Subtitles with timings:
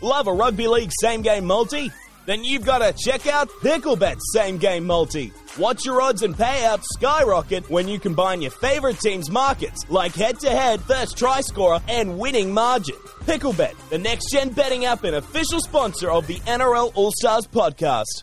[0.00, 1.90] Love a rugby league same game multi?
[2.24, 5.32] Then you've got to check out Picklebet's same game multi.
[5.58, 10.38] Watch your odds and payouts skyrocket when you combine your favorite team's markets, like head
[10.40, 12.94] to head, first try scorer, and winning margin.
[13.24, 18.22] Picklebet, the next gen betting app and official sponsor of the NRL All Stars podcast.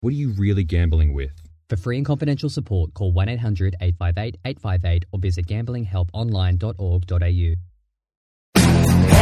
[0.00, 1.30] What are you really gambling with?
[1.70, 7.54] For free and confidential support, call 1 800 858 858 or visit gamblinghelponline.org.au.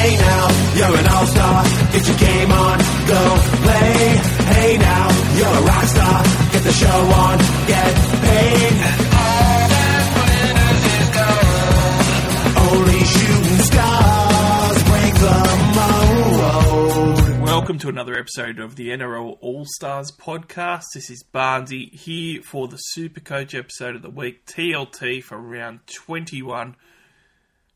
[0.01, 1.65] Hey now, you're an all-star.
[1.93, 4.17] Get your game on, go play.
[4.49, 6.23] Hey now, you're a rock star.
[6.53, 8.73] Get the show on, get paid.
[8.81, 12.81] And all that glitters is gold.
[12.81, 15.39] Only shooting stars break the
[15.77, 17.43] mold.
[17.43, 20.85] Welcome to another episode of the NRL All Stars podcast.
[20.95, 26.75] This is Barnesy here for the Supercoach episode of the week, TLT for round 21.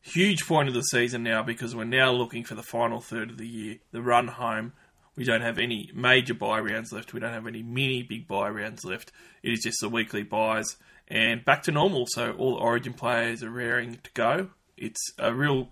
[0.06, 3.38] Huge point of the season now because we're now looking for the final third of
[3.38, 4.74] the year, the run home.
[5.16, 7.14] We don't have any major buy rounds left.
[7.14, 9.12] We don't have any mini big buy rounds left.
[9.42, 10.76] It is just the weekly buys
[11.08, 12.04] and back to normal.
[12.06, 14.50] So all the Origin players are raring to go.
[14.76, 15.70] It's a real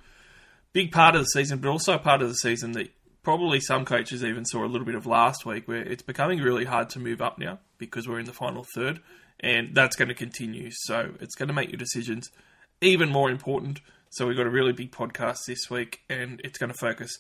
[0.72, 2.91] big part of the season, but also part of the season that
[3.22, 6.64] probably some coaches even saw a little bit of last week, where it's becoming really
[6.64, 9.00] hard to move up now because we're in the final third,
[9.41, 10.70] and that's going to continue.
[10.72, 12.30] So it's going to make your decisions
[12.80, 13.83] even more important.
[14.12, 17.18] So we've got a really big podcast this week, and it's going to focus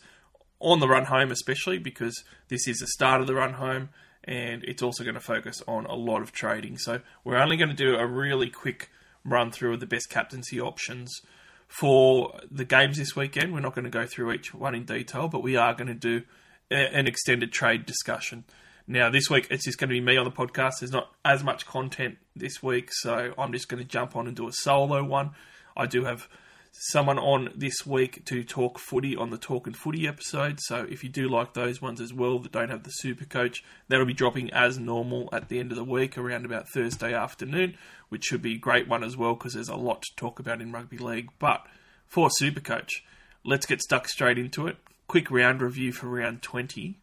[0.60, 3.88] on the run home, especially because this is the start of the run home,
[4.24, 6.76] and it's also going to focus on a lot of trading.
[6.76, 8.90] So we're only going to do a really quick
[9.24, 11.22] run through of the best captaincy options
[11.66, 13.54] for the games this weekend.
[13.54, 15.94] We're not going to go through each one in detail, but we are going to
[15.94, 16.24] do
[16.70, 18.44] an extended trade discussion.
[18.86, 20.80] Now, this week it's just going to be me on the podcast.
[20.80, 24.36] There's not as much content this week, so I'm just going to jump on and
[24.36, 25.30] do a solo one.
[25.74, 26.28] I do have
[26.72, 30.58] someone on this week to talk footy on the Talk and Footy episode.
[30.60, 33.62] So if you do like those ones as well that don't have the super coach,
[33.88, 37.76] that'll be dropping as normal at the end of the week around about Thursday afternoon,
[38.08, 40.62] which should be a great one as well because there's a lot to talk about
[40.62, 41.28] in rugby league.
[41.38, 41.64] But
[42.06, 43.04] for super coach,
[43.44, 44.76] let's get stuck straight into it.
[45.06, 46.98] Quick round review for round 20.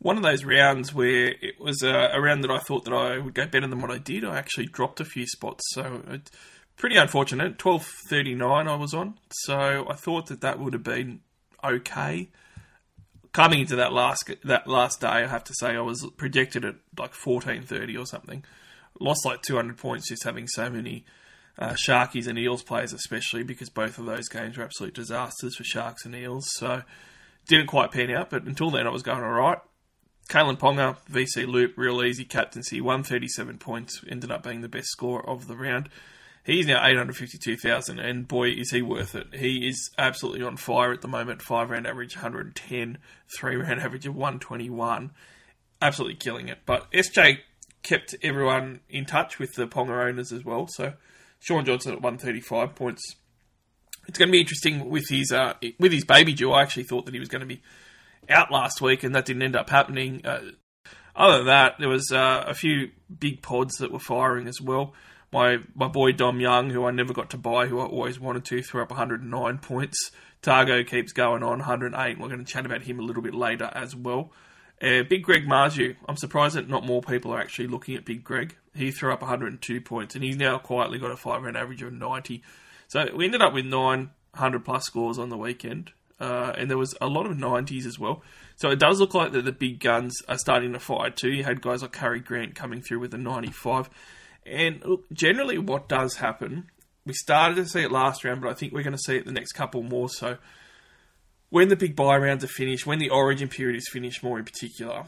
[0.00, 3.18] One of those rounds where it was a, a round that I thought that I
[3.18, 4.24] would go better than what I did.
[4.24, 6.30] I actually dropped a few spots, so it,
[6.78, 7.58] pretty unfortunate.
[7.58, 11.20] Twelve thirty nine I was on, so I thought that that would have been
[11.62, 12.28] okay.
[13.32, 16.76] Coming into that last that last day, I have to say I was projected at
[16.98, 18.44] like fourteen thirty or something.
[18.98, 21.04] Lost like two hundred points just having so many
[21.58, 25.64] uh, Sharkies and Eels players, especially because both of those games were absolute disasters for
[25.64, 26.46] Sharks and Eels.
[26.54, 26.82] So
[27.48, 29.58] didn't quite pan out, but until then I was going all right.
[30.28, 35.26] Kalyn Ponga, VC Loop, real easy captaincy, 137 points, ended up being the best score
[35.26, 35.88] of the round.
[36.48, 39.34] He's now 852,000, and boy, is he worth it.
[39.34, 41.42] He is absolutely on fire at the moment.
[41.42, 42.96] Five round average 110,
[43.36, 45.10] three round average of 121.
[45.82, 46.60] Absolutely killing it.
[46.64, 47.40] But SJ
[47.82, 50.66] kept everyone in touch with the Ponga owners as well.
[50.70, 50.94] So
[51.38, 53.16] Shaun Johnson at 135 points.
[54.06, 56.52] It's going to be interesting with his uh, with his baby Jew.
[56.52, 57.60] I actually thought that he was going to be
[58.30, 60.24] out last week, and that didn't end up happening.
[60.24, 60.40] Uh,
[61.14, 62.88] other than that, there was uh, a few
[63.18, 64.94] big pods that were firing as well
[65.32, 68.44] my my boy Dom Young, who I never got to buy, who I always wanted
[68.46, 70.10] to, threw up 109 points.
[70.42, 72.18] Tago keeps going on 108.
[72.18, 74.30] We're going to chat about him a little bit later as well.
[74.80, 78.22] Uh, Big Greg Marzhew, I'm surprised that not more people are actually looking at Big
[78.22, 78.56] Greg.
[78.74, 81.92] He threw up 102 points, and he's now quietly got a five round average of
[81.92, 82.42] 90.
[82.86, 85.90] So we ended up with 900 plus scores on the weekend,
[86.20, 88.22] uh, and there was a lot of 90s as well.
[88.54, 91.30] So it does look like that the big guns are starting to fire too.
[91.32, 93.90] You had guys like Harry Grant coming through with a 95.
[94.50, 96.70] And look, generally, what does happen,
[97.04, 99.24] we started to see it last round, but I think we're going to see it
[99.24, 100.08] the next couple more.
[100.08, 100.38] So,
[101.50, 104.44] when the big buy rounds are finished, when the origin period is finished, more in
[104.44, 105.04] particular,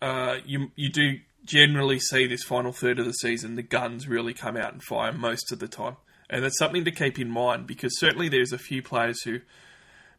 [0.00, 4.34] uh, you you do generally see this final third of the season, the guns really
[4.34, 5.96] come out and fire most of the time,
[6.28, 9.40] and that's something to keep in mind because certainly there's a few players who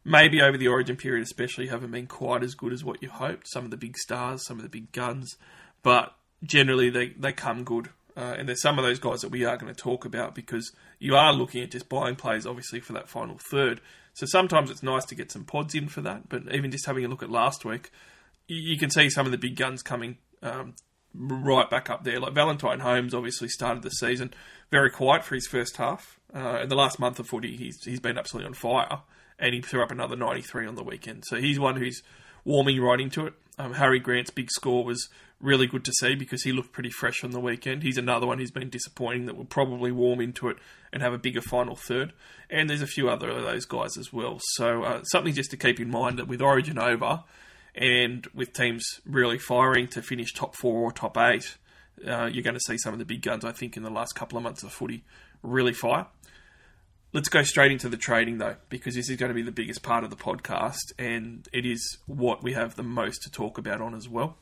[0.04, 3.48] maybe over the origin period, especially, haven't been quite as good as what you hoped.
[3.48, 5.36] Some of the big stars, some of the big guns,
[5.82, 9.44] but generally they, they come good uh, and there's some of those guys that we
[9.44, 12.92] are going to talk about because you are looking at just buying players, obviously, for
[12.92, 13.80] that final third.
[14.14, 16.28] So sometimes it's nice to get some pods in for that.
[16.28, 17.92] But even just having a look at last week,
[18.48, 20.74] you, can see some of the big guns coming um,
[21.14, 22.18] right back up there.
[22.18, 24.34] Like Valentine Holmes obviously started the season
[24.72, 26.18] very quiet for his first half.
[26.34, 29.02] Uh, in the last month of footy, he's, he's been absolutely on fire.
[29.38, 31.22] And he threw up another 93 on the weekend.
[31.24, 32.02] So he's one who's
[32.44, 33.34] warming right into it.
[33.60, 35.08] Um, Harry Grant's big score was
[35.40, 37.82] really good to see because he looked pretty fresh on the weekend.
[37.82, 40.56] He's another one who's been disappointing that will probably warm into it
[40.92, 42.12] and have a bigger final third.
[42.50, 44.40] And there's a few other of those guys as well.
[44.54, 47.22] So uh, something just to keep in mind that with Origin over
[47.74, 51.56] and with teams really firing to finish top four or top eight,
[52.06, 54.14] uh, you're going to see some of the big guns, I think, in the last
[54.14, 55.04] couple of months of footy
[55.42, 56.06] really fire.
[57.12, 59.82] Let's go straight into the trading though, because this is going to be the biggest
[59.82, 63.80] part of the podcast, and it is what we have the most to talk about
[63.80, 64.36] on as well.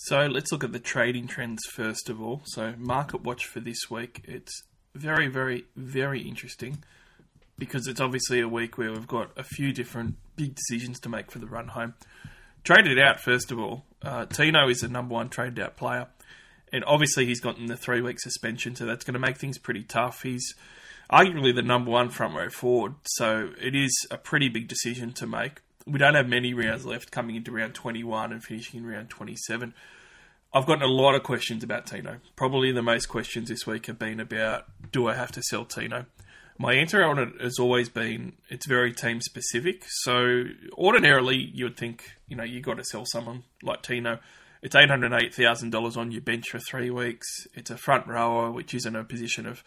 [0.00, 2.42] So let's look at the trading trends first of all.
[2.44, 4.22] So, market watch for this week.
[4.22, 4.62] It's
[4.94, 6.84] very, very, very interesting
[7.58, 11.32] because it's obviously a week where we've got a few different big decisions to make
[11.32, 11.94] for the run home.
[12.62, 13.86] Traded out, first of all.
[14.00, 16.06] Uh, Tino is the number one traded out player.
[16.72, 19.82] And obviously, he's gotten the three week suspension, so that's going to make things pretty
[19.82, 20.22] tough.
[20.22, 20.54] He's
[21.12, 25.26] arguably the number one front row forward, so it is a pretty big decision to
[25.26, 25.60] make.
[25.88, 29.74] We don't have many rounds left coming into round 21 and finishing in round 27.
[30.52, 32.18] I've gotten a lot of questions about Tino.
[32.36, 36.06] Probably the most questions this week have been about do I have to sell Tino?
[36.58, 39.84] My answer on it has always been it's very team specific.
[39.88, 44.18] So ordinarily you would think, you know, you got to sell someone like Tino.
[44.62, 47.26] It's eight hundred eight thousand dollars on your bench for three weeks.
[47.54, 49.62] It's a front rower, which is in a position of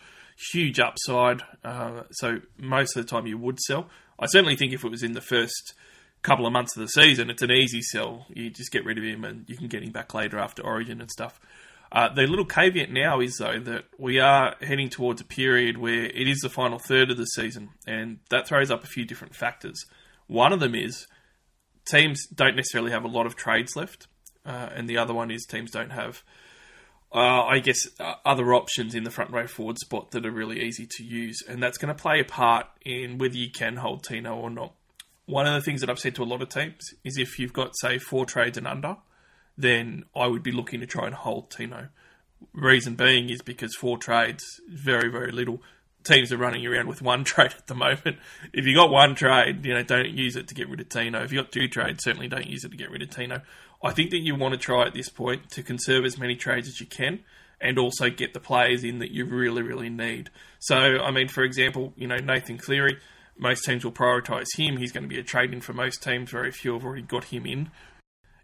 [0.51, 1.43] huge upside.
[1.63, 3.89] Uh, so most of the time you would sell.
[4.19, 5.73] I certainly think if it was in the first
[6.21, 8.25] couple of months of the season, it's an easy sell.
[8.29, 11.01] You just get rid of him and you can get him back later after Origin
[11.01, 11.39] and stuff.
[11.91, 16.05] Uh, the little caveat now is though that we are heading towards a period where
[16.05, 19.35] it is the final third of the season, and that throws up a few different
[19.35, 19.83] factors.
[20.27, 21.05] One of them is
[21.85, 24.07] teams don't necessarily have a lot of trades left,
[24.45, 26.23] uh, and the other one is teams don't have
[27.13, 30.61] uh, I guess, uh, other options in the front row forward spot that are really
[30.61, 31.43] easy to use.
[31.47, 34.73] And that's going to play a part in whether you can hold Tino or not.
[35.31, 37.53] One of the things that I've said to a lot of teams is if you've
[37.53, 38.97] got, say, four trades and under,
[39.57, 41.87] then I would be looking to try and hold Tino.
[42.51, 45.61] Reason being is because four trades, very, very little.
[46.03, 48.17] Teams are running around with one trade at the moment.
[48.51, 51.23] If you got one trade, you know, don't use it to get rid of Tino.
[51.23, 53.41] If you got two trades, certainly don't use it to get rid of Tino.
[53.81, 56.67] I think that you want to try at this point to conserve as many trades
[56.67, 57.21] as you can
[57.61, 60.29] and also get the players in that you really, really need.
[60.59, 62.97] So, I mean, for example, you know, Nathan Cleary,
[63.41, 64.77] most teams will prioritise him.
[64.77, 66.29] He's going to be a trade in for most teams.
[66.29, 67.71] Very few have already got him in.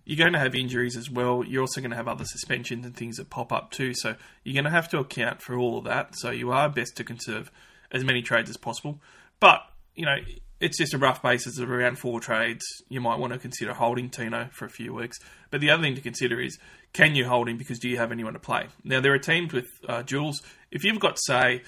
[0.03, 1.43] You're going to have injuries as well.
[1.45, 3.93] You're also going to have other suspensions and things that pop up too.
[3.93, 6.15] So, you're going to have to account for all of that.
[6.15, 7.51] So, you are best to conserve
[7.91, 8.99] as many trades as possible.
[9.39, 9.61] But,
[9.95, 10.15] you know,
[10.59, 12.65] it's just a rough basis of around four trades.
[12.89, 15.19] You might want to consider holding Tino for a few weeks.
[15.51, 16.57] But the other thing to consider is
[16.93, 18.67] can you hold him because do you have anyone to play?
[18.83, 20.41] Now, there are teams with uh, Jules.
[20.71, 21.61] If you've got, say,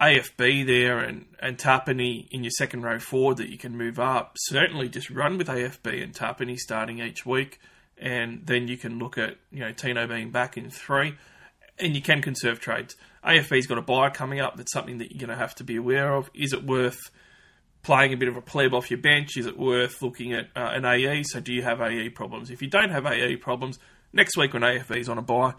[0.00, 4.36] AFB there and, and Tapine in your second row forward that you can move up,
[4.36, 7.58] certainly just run with AFB and Tapine starting each week.
[7.98, 11.14] And then you can look at, you know, Tino being back in three.
[11.78, 12.94] And you can conserve trades.
[13.24, 14.56] AFB's got a buy coming up.
[14.56, 16.30] That's something that you're going to have to be aware of.
[16.34, 17.00] Is it worth
[17.82, 19.36] playing a bit of a pleb off your bench?
[19.36, 21.22] Is it worth looking at uh, an AE?
[21.24, 22.50] So, do you have AE problems?
[22.50, 23.78] If you don't have AE problems,
[24.12, 25.54] next week when AFB is on a buy,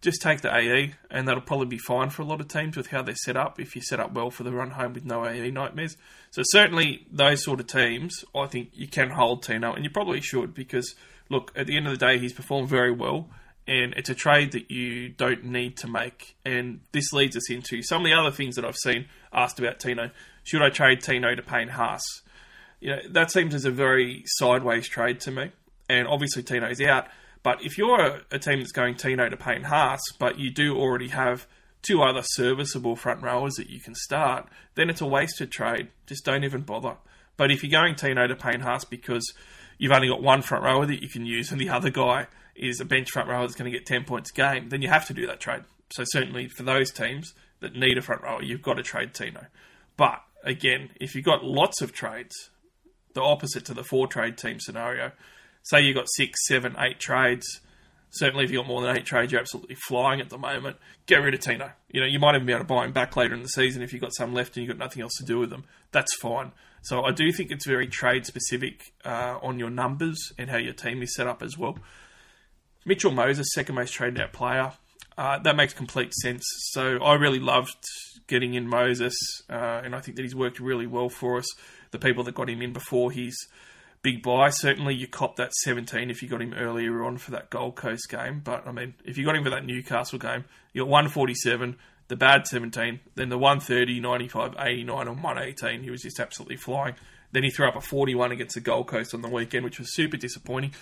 [0.00, 2.88] just take the AE, and that'll probably be fine for a lot of teams with
[2.88, 3.60] how they're set up.
[3.60, 5.96] If you're set up well for the run home with no AE nightmares,
[6.30, 10.20] so certainly those sort of teams, I think you can hold Tino, and you probably
[10.20, 10.94] should because
[11.30, 13.30] look, at the end of the day, he's performed very well.
[13.66, 16.34] And it's a trade that you don't need to make.
[16.44, 19.78] And this leads us into some of the other things that I've seen asked about
[19.78, 20.10] Tino.
[20.42, 22.02] Should I trade Tino to Payne Haas?
[22.80, 25.52] You know, that seems as a very sideways trade to me.
[25.88, 27.06] And obviously Tino's out.
[27.42, 31.08] But if you're a, team that's going Tino to Payne Haas, but you do already
[31.08, 31.46] have
[31.82, 35.88] two other serviceable front rowers that you can start, then it's a wasted trade.
[36.06, 36.96] Just don't even bother.
[37.36, 39.24] But if you're going Tino to Payne Haas because
[39.78, 42.80] you've only got one front rower that you can use and the other guy is
[42.80, 45.06] a bench front rower that's going to get 10 points a game, then you have
[45.06, 45.62] to do that trade.
[45.90, 49.46] So certainly for those teams that need a front rower, you've got to trade Tino.
[49.96, 52.50] But again, if you've got lots of trades,
[53.14, 55.12] the opposite to the four trade team scenario,
[55.62, 57.60] say you've got six, seven, eight trades.
[58.12, 60.76] Certainly, if you've got more than eight trades, you're absolutely flying at the moment.
[61.06, 61.70] Get rid of Tino.
[61.90, 63.82] You know, you might even be able to buy him back later in the season
[63.82, 65.64] if you've got some left and you've got nothing else to do with them.
[65.92, 66.50] That's fine.
[66.82, 70.72] So I do think it's very trade specific uh, on your numbers and how your
[70.72, 71.78] team is set up as well.
[72.84, 74.72] Mitchell Moses, second most traded out player.
[75.18, 76.42] Uh, that makes complete sense.
[76.70, 77.76] So I really loved
[78.26, 79.14] getting in Moses,
[79.50, 81.46] uh, and I think that he's worked really well for us.
[81.90, 83.36] The people that got him in before his
[84.02, 87.50] big buy, certainly you cop that 17 if you got him earlier on for that
[87.50, 88.40] Gold Coast game.
[88.42, 91.76] But I mean, if you got him for that Newcastle game, you got 147,
[92.08, 95.82] the bad 17, then the 130, 95, 89, and 118.
[95.82, 96.94] He was just absolutely flying.
[97.32, 99.94] Then he threw up a 41 against the Gold Coast on the weekend, which was
[99.94, 100.72] super disappointing.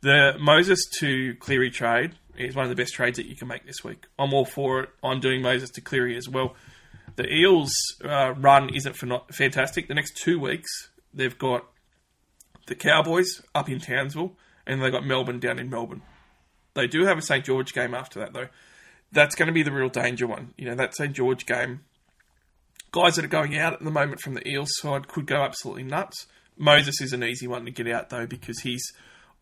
[0.00, 3.64] The Moses to Cleary trade is one of the best trades that you can make
[3.64, 4.06] this week.
[4.18, 4.90] I'm all for it.
[5.02, 6.56] I'm doing Moses to Cleary as well.
[7.16, 7.72] The Eels'
[8.04, 8.96] uh, run isn't
[9.32, 9.86] fantastic.
[9.86, 11.64] The next two weeks, they've got
[12.66, 16.02] the Cowboys up in Townsville, and they've got Melbourne down in Melbourne.
[16.74, 18.48] They do have a St George game after that, though.
[19.12, 20.54] That's going to be the real danger one.
[20.56, 21.80] You know, that St George game.
[22.90, 25.82] Guys that are going out at the moment from the Eels side could go absolutely
[25.82, 26.26] nuts.
[26.56, 28.92] Moses is an easy one to get out, though, because he's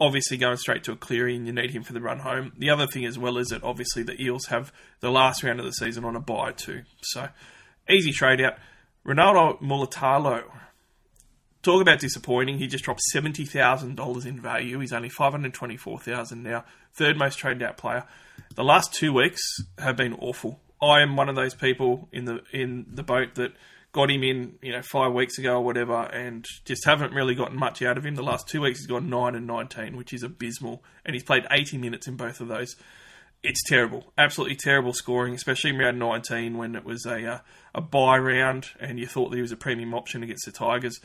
[0.01, 2.53] obviously going straight to a clearing and you need him for the run home.
[2.59, 5.67] The other thing as well is that obviously the Eels have the last round of
[5.67, 6.83] the season on a bye too.
[7.03, 7.29] So
[7.89, 8.55] easy trade out.
[9.07, 10.45] Ronaldo Mulitalo.
[11.63, 12.59] Talk about disappointing.
[12.59, 14.81] He just dropped seventy thousand dollars in value.
[14.81, 16.65] He's only five hundred twenty four thousand now.
[16.95, 18.05] Third most traded out player.
[18.57, 19.41] The last two weeks
[19.79, 20.61] have been awful.
[20.83, 23.53] I am one of those people in the in the boat that
[23.93, 27.57] got him in, you know, five weeks ago or whatever, and just haven't really gotten
[27.57, 28.17] much out of him.
[28.17, 31.47] The last two weeks he's gone nine and nineteen, which is abysmal, and he's played
[31.51, 32.75] eighty minutes in both of those.
[33.45, 37.39] It's terrible, absolutely terrible scoring, especially in round nineteen when it was a uh,
[37.73, 40.99] a buy round and you thought that he was a premium option against the Tigers.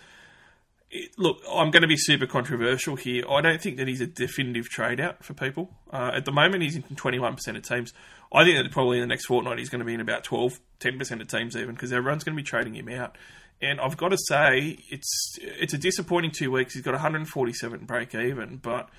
[1.17, 3.25] Look, I'm going to be super controversial here.
[3.29, 5.69] I don't think that he's a definitive trade out for people.
[5.91, 7.93] Uh, at the moment, he's in 21% of teams.
[8.33, 10.59] I think that probably in the next fortnight he's going to be in about 12,
[10.79, 13.17] 10% of teams even because everyone's going to be trading him out.
[13.61, 16.73] And I've got to say, it's it's a disappointing two weeks.
[16.73, 18.89] He's got 147 break even, but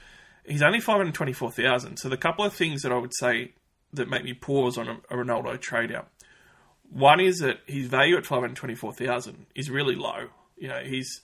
[0.44, 1.96] he's only 524,000.
[1.96, 3.52] So the couple of things that I would say
[3.92, 6.08] that make me pause on a, a Ronaldo trade out.
[6.90, 10.28] One is that his value at 524,000 is really low.
[10.56, 11.20] You know, he's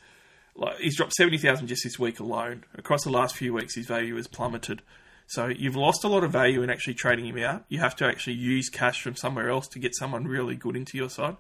[0.57, 2.65] like he's dropped 70,000 just this week alone.
[2.77, 4.83] Across the last few weeks, his value has plummeted.
[5.27, 7.65] So you've lost a lot of value in actually trading him out.
[7.69, 10.97] You have to actually use cash from somewhere else to get someone really good into
[10.97, 11.37] your side.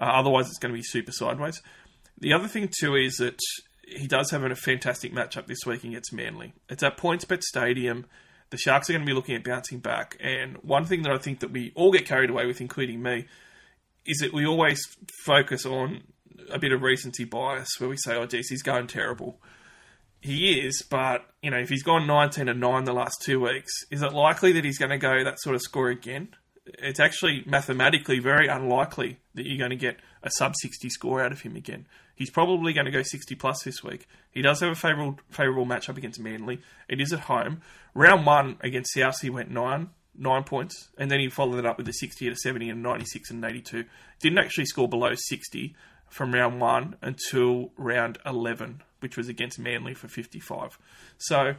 [0.00, 1.60] Uh, otherwise, it's going to be super sideways.
[2.18, 3.38] The other thing too is that
[3.86, 6.54] he does have a fantastic matchup this week against Manly.
[6.68, 8.06] It's at PointsBet Stadium.
[8.50, 10.16] The Sharks are going to be looking at bouncing back.
[10.20, 13.26] And one thing that I think that we all get carried away with, including me,
[14.06, 14.80] is that we always
[15.24, 16.02] focus on
[16.50, 19.40] a bit of recency bias where we say, oh, geez, he's going terrible.
[20.20, 23.72] He is, but you know, if he's gone 19 and 9 the last two weeks,
[23.90, 26.28] is it likely that he's going to go that sort of score again?
[26.66, 31.32] It's actually mathematically very unlikely that you're going to get a sub 60 score out
[31.32, 31.86] of him again.
[32.14, 34.08] He's probably going to go 60 plus this week.
[34.32, 36.60] He does have a favourable favourable matchup against Manly.
[36.88, 37.62] It is at home.
[37.94, 41.78] Round one against South, he went nine nine points, and then he followed it up
[41.78, 43.84] with a 60 and a 70 and 96 and 82.
[44.20, 45.76] Didn't actually score below 60
[46.08, 50.78] from round one until round 11, which was against Manly for 55.
[51.18, 51.54] So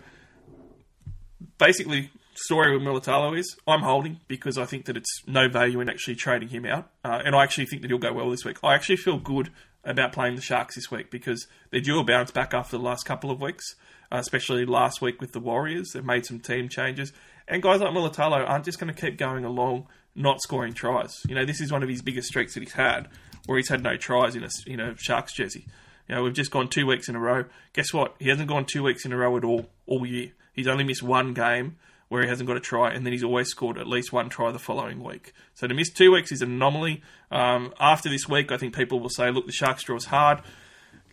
[1.58, 5.90] basically, story with Mulitalo is I'm holding because I think that it's no value in
[5.90, 8.58] actually trading him out, uh, and I actually think that he'll go well this week.
[8.64, 9.52] I actually feel good
[9.84, 13.06] about playing the Sharks this week because they're due a bounce back after the last
[13.06, 13.76] couple of weeks,
[14.12, 15.92] uh, especially last week with the Warriors.
[15.94, 17.14] They've made some team changes,
[17.48, 19.88] and guys like Mulitalo aren't just going to keep going along
[20.20, 21.22] not scoring tries.
[21.28, 23.08] You know, this is one of his biggest streaks that he's had,
[23.46, 25.66] where he's had no tries in a you know Sharks jersey.
[26.08, 27.46] You know, we've just gone two weeks in a row.
[27.74, 28.16] Guess what?
[28.20, 30.32] He hasn't gone two weeks in a row at all all year.
[30.54, 31.78] He's only missed one game
[32.10, 34.52] where he hasn't got a try, and then he's always scored at least one try
[34.52, 35.32] the following week.
[35.54, 37.02] So to miss two weeks is an anomaly.
[37.32, 40.42] Um, after this week, I think people will say, look, the Sharks draw is hard.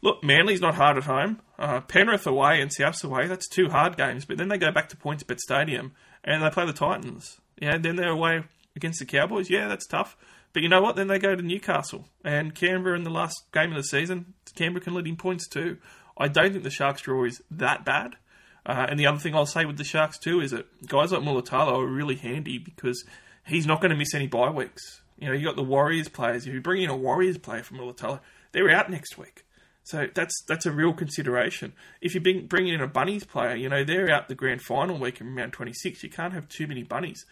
[0.03, 1.41] Look, Manly's not hard at home.
[1.59, 4.25] Uh, Penrith away and Souths away, that's two hard games.
[4.25, 5.93] But then they go back to PointsBet Stadium
[6.25, 7.41] and they play the Titans.
[7.61, 8.45] Yeah, then they're away
[8.77, 9.51] against the Cowboys.
[9.51, 10.17] Yeah, that's tough.
[10.53, 10.97] But you know what?
[10.97, 14.35] Then they go to Newcastle and Canberra in the last game of the season.
[14.55, 15.79] Canberra can lead in points too.
[16.17, 18.17] I don't think the Sharks draw is that bad.
[18.65, 21.23] Uh, and the other thing I'll say with the Sharks too is that guys like
[21.23, 23.05] Mulitalo are really handy because
[23.47, 25.03] he's not going to miss any bye weeks.
[25.19, 26.47] You know, you got the Warriors players.
[26.47, 28.21] If you bring in a Warriors player from Mulitalo,
[28.53, 29.45] they're out next week.
[29.85, 31.73] So that's that's a real consideration.
[32.01, 34.99] If you bring, bring in a Bunnies player, you know they're out the grand final
[34.99, 36.03] week in round 26.
[36.03, 37.25] You can't have too many Bunnies.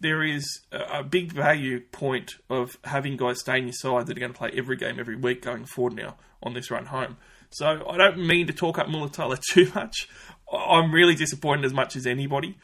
[0.00, 4.20] There is a, big value point of having guys stay in your side that are
[4.20, 7.16] going to play every game every week going forward now on this run home.
[7.50, 10.08] So I don't mean to talk up Mulitalo too much.
[10.52, 12.58] I'm really disappointed as much as anybody,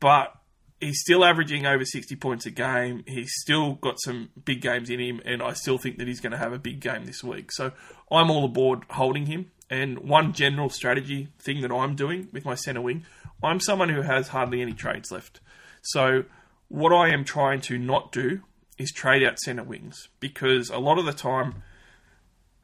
[0.00, 0.34] but
[0.80, 3.04] he's still averaging over 60 points a game.
[3.06, 6.32] He's still got some big games in him, and I still think that he's going
[6.32, 7.52] to have a big game this week.
[7.52, 7.72] So
[8.10, 9.50] I'm all aboard holding him.
[9.68, 13.04] And one general strategy thing that I'm doing with my centre wing,
[13.42, 15.40] I'm someone who has hardly any trades left.
[15.82, 16.24] So
[16.70, 18.40] what I am trying to not do
[18.78, 21.62] is trade out centre wings because a lot of the time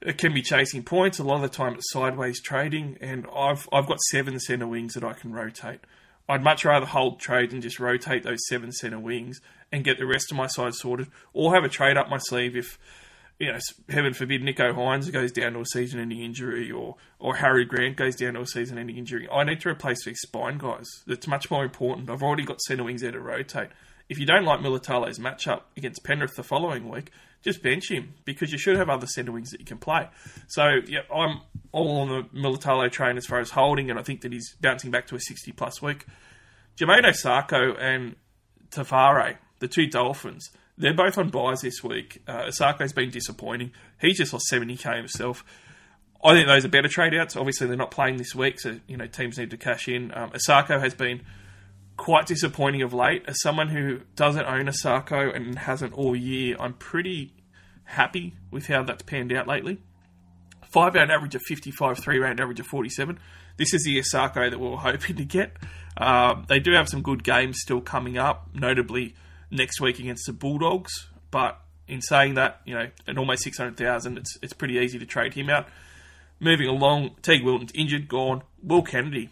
[0.01, 1.19] it can be chasing points.
[1.19, 4.95] A lot of the time, it's sideways trading, and I've I've got seven centre wings
[4.95, 5.81] that I can rotate.
[6.29, 9.41] I'd much rather hold trade and just rotate those seven centre wings
[9.73, 12.57] and get the rest of my side sorted, or have a trade up my sleeve
[12.57, 12.79] if
[13.39, 13.59] you know,
[13.91, 18.17] heaven forbid, Nicho Hynes goes down to a season-ending injury, or or Harry Grant goes
[18.17, 19.29] down to a season-ending injury.
[19.31, 20.87] I need to replace these spine guys.
[21.07, 22.09] That's much more important.
[22.09, 23.71] I've already got centre wings there to rotate.
[24.09, 27.11] If you don't like Mulitalo's matchup against Penrith the following week,
[27.43, 30.09] just bench him because you should have other centre wings that you can play.
[30.49, 31.41] So yeah, I'm
[31.73, 34.91] all on the Mulitalo train as far as holding, and I think that he's bouncing
[34.91, 36.07] back to a 60 plus week.
[36.77, 38.17] Jamayne Isaako and
[38.71, 42.23] Tafare, the two Dolphins, they're both on buys this week.
[42.27, 43.73] Uh, Isaako's been disappointing.
[44.01, 45.45] He's just lost 70k himself.
[46.23, 47.37] I think those are better trade outs.
[47.37, 50.13] Obviously, they're not playing this week, so you know teams need to cash in.
[50.15, 51.23] Um, Isaako has been
[51.97, 53.25] quite disappointing of late.
[53.27, 57.33] As someone who doesn't own Isaako and hasn't all year, I'm pretty
[57.85, 59.79] happy with how that's panned out lately.
[60.71, 63.19] Five round average of 55, three round average of 47.
[63.57, 65.57] This is the Isaako that we are hoping to get.
[65.97, 69.15] Um, they do have some good games still coming up, notably
[69.51, 71.09] next week against the Bulldogs.
[71.31, 75.35] But in saying that, you know, at almost 600,000, it's, it's pretty easy to trade
[75.35, 75.69] him out.
[76.39, 78.43] Moving along, Teig Wilton's injured, gone.
[78.63, 79.31] Will Kennedy,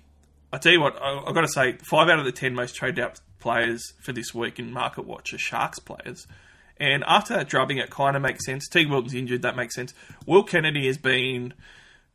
[0.55, 2.77] I tell you what, I, have got to say, five out of the ten most
[2.77, 6.29] traded out players for this week in Market Watch are Sharks players.
[6.77, 8.69] And after that drubbing, it kind of makes sense.
[8.69, 9.95] Teig Wilton's injured, that makes sense.
[10.27, 11.55] Will Kennedy has been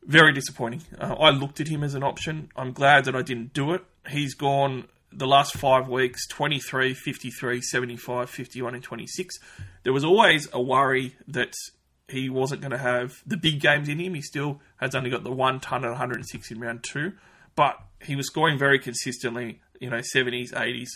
[0.03, 0.83] very disappointing.
[0.97, 2.49] Uh, I looked at him as an option.
[2.55, 3.83] I'm glad that I didn't do it.
[4.07, 9.35] He's gone the last five weeks 23, 53, 75, 51, and 26.
[9.83, 11.53] There was always a worry that
[12.07, 14.13] he wasn't going to have the big games in him.
[14.13, 17.11] He still has only got the one ton at 106 in round two.
[17.55, 20.89] But he was scoring very consistently, you know, 70s, 80s.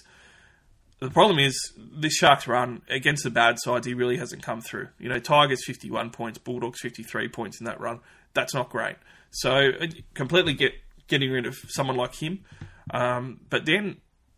[1.00, 4.88] The problem is this Sharks run against the bad sides, he really hasn't come through.
[5.00, 8.00] You know, Tigers 51 points, Bulldogs 53 points in that run.
[8.34, 8.96] That's not great.
[9.32, 10.74] So uh, completely get
[11.08, 12.46] getting rid of someone like him.
[12.92, 13.98] Um, but then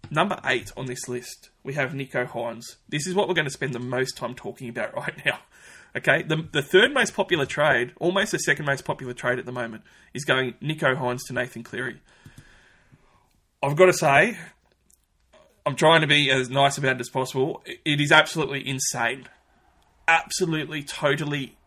[0.10, 2.78] number eight on this list, we have Nicho Hynes.
[2.90, 5.40] This is what we're going to spend the most time talking about right now.
[5.96, 9.52] Okay, the, the third most popular trade, almost the second most popular trade at the
[9.54, 9.84] moment,
[10.14, 12.02] is going Nicho Hynes to Nathan Cleary.
[13.64, 14.38] I've got to say,
[15.66, 17.64] I'm trying to be as nice about it as possible.
[17.86, 19.28] It is absolutely insane.
[20.08, 21.58] Absolutely, totally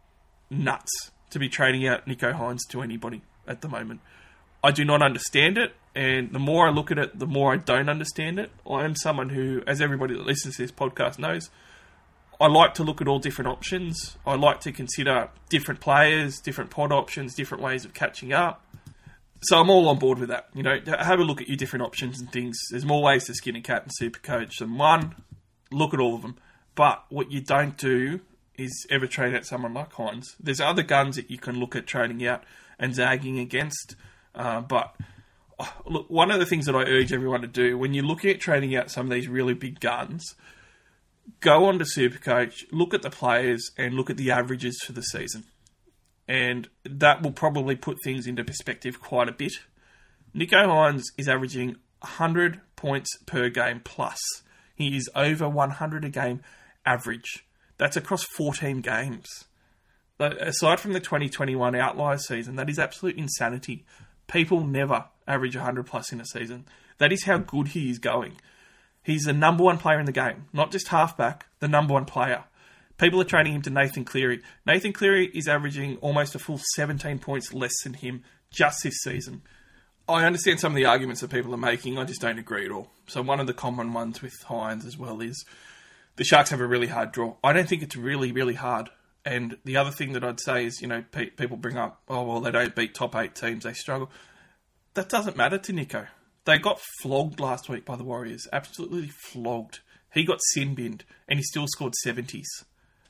[0.50, 4.00] nuts to be trading out Nicho Hynes to anybody at the moment.
[4.62, 7.56] I do not understand it, and the more I look at it, the more I
[7.56, 8.50] don't understand it.
[8.68, 11.50] I am someone who, as everybody that listens to this podcast knows,
[12.40, 14.16] I like to look at all different options.
[14.24, 18.64] I like to consider different players, different pod options, different ways of catching up.
[19.42, 20.48] So I'm all on board with that.
[20.54, 22.58] You know, have a look at your different options and things.
[22.70, 25.16] There's more ways to skin a cat and super coach than one.
[25.70, 26.36] Look at all of them.
[26.74, 28.20] But what you don't do
[28.56, 30.34] is ever trade out someone like Hynes.
[30.40, 32.44] There's other guns that you can look at trading out
[32.78, 33.96] and zagging against.
[34.34, 34.94] Uh, but
[35.58, 38.30] oh, look, one of the things that I urge everyone to do when you're looking
[38.30, 40.34] at trading out some of these really big guns,
[41.40, 45.02] go on to Supercoach, look at the players, and look at the averages for the
[45.02, 45.44] season.
[46.26, 49.52] And that will probably put things into perspective quite a bit.
[50.34, 54.18] Nicho Hynes is averaging 100 points per game plus.
[54.74, 56.42] He is over 100 a game
[56.84, 57.46] average.
[57.78, 59.26] That's across 14 games.
[60.20, 63.84] Aside from the 2021 outlier season, that is absolute insanity.
[64.26, 66.66] People never average 100 plus in a season.
[66.98, 68.40] That is how good he is going.
[69.08, 72.44] He's the number one player in the game, not just halfback, the number one player.
[72.98, 74.42] People are trading him to Nathan Cleary.
[74.66, 79.40] Nathan Cleary is averaging almost a full 17 points less than him just this season.
[80.06, 81.96] I understand some of the arguments that people are making.
[81.96, 82.90] I just don't agree at all.
[83.06, 85.42] So one of the common ones with Hynes as well is
[86.16, 87.36] the Sharks have a really hard draw.
[87.42, 88.90] I don't think it's really, really hard.
[89.24, 92.24] And the other thing that I'd say is, you know, pe- people bring up, oh
[92.24, 94.10] well, they don't beat top eight teams, they struggle.
[94.92, 96.08] That doesn't matter to Nicho.
[96.48, 98.48] They got flogged last week by the Warriors.
[98.50, 99.80] Absolutely flogged.
[100.14, 102.46] He got sin binned and he still scored 70s.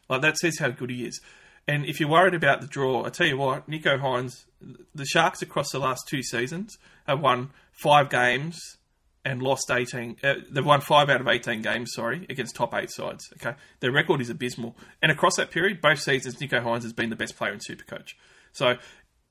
[0.09, 1.21] Like that says how good he is.
[1.69, 4.45] And if you're worried about the draw, I tell you what, Nicho Hynes,
[4.93, 8.59] the Sharks across the last two seasons have won five games
[9.25, 10.17] and lost 18.
[10.21, 13.33] Uh, they've won five out of 18 games, sorry, against top eight sides.
[13.35, 14.77] Okay, their record is abysmal.
[15.01, 18.15] And across that period, both seasons, Nicho Hynes has been the best player in Supercoach.
[18.51, 18.79] So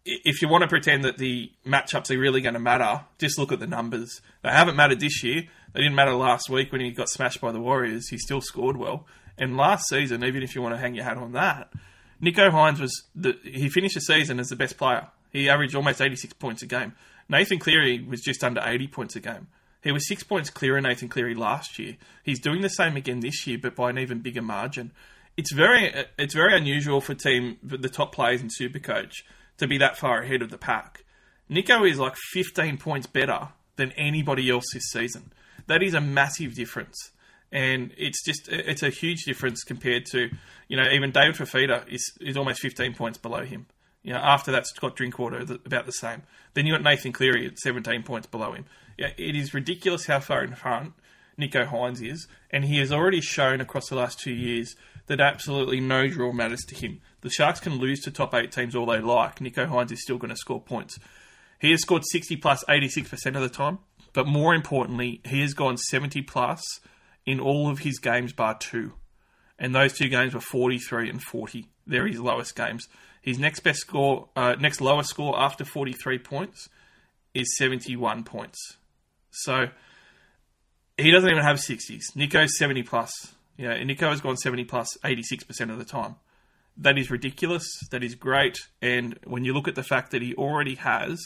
[0.08, 3.52] if you want to pretend that the matchups are really going to matter, just look
[3.52, 4.22] at the numbers.
[4.42, 5.44] They haven't mattered this year.
[5.74, 8.08] They didn't matter last week when he got smashed by the Warriors.
[8.10, 9.06] He still scored well.
[9.38, 11.72] And last season, even if you want to hang your hat on that,
[12.22, 15.08] Nicho Hynes was the, he finished the season as the best player.
[15.32, 16.94] He averaged almost 86 points a game.
[17.30, 19.48] Nathan Cleary was just under 80 points a game.
[19.84, 21.98] He was six points clearer Nathan Cleary last year.
[22.24, 24.92] He's doing the same again this year, but by an even bigger margin.
[25.36, 29.22] It's very it's very unusual for team the top players in Supercoach
[29.58, 31.04] to be that far ahead of the pack.
[31.50, 35.32] Nicho is like 15 points better than anybody else this season.
[35.68, 37.12] That is a massive difference.
[37.52, 40.30] and it's just it's a huge difference compared to
[40.68, 43.68] you know even David Fifita is is almost 15 points below him.
[44.04, 46.24] You know, after that, Scott Drinkwater about the same.
[46.54, 48.66] Then you got Nathan Cleary at 17 points below him.
[48.98, 50.94] Yeah, it is ridiculous how far in front
[51.40, 54.76] Nicho Hynes is, and he has already shown across the last two years
[55.08, 57.02] that absolutely no draw matters to him.
[57.28, 59.40] The Sharks can lose to top eight teams all they like.
[59.40, 60.98] Nicho Hynes is still going to score points.
[61.60, 63.80] He has scored 60 plus 86% of the time,
[64.14, 66.64] but more importantly, he has gone 70 plus
[67.26, 68.94] in all of his games bar two.
[69.60, 71.68] And those two games were 43 and 40.
[71.86, 72.88] They're his lowest games.
[73.22, 76.70] His next best score, uh, next lowest score after 43 points
[77.34, 78.78] is 71 points.
[79.32, 79.68] So
[80.96, 82.04] he doesn't even have 60s.
[82.16, 83.12] Nicho's 70 plus.
[83.58, 86.16] Yeah, Nicho has gone 70 plus 86% of the time.
[86.78, 87.66] That is ridiculous.
[87.92, 88.58] That is great.
[88.82, 91.20] And when you look at the fact that he already has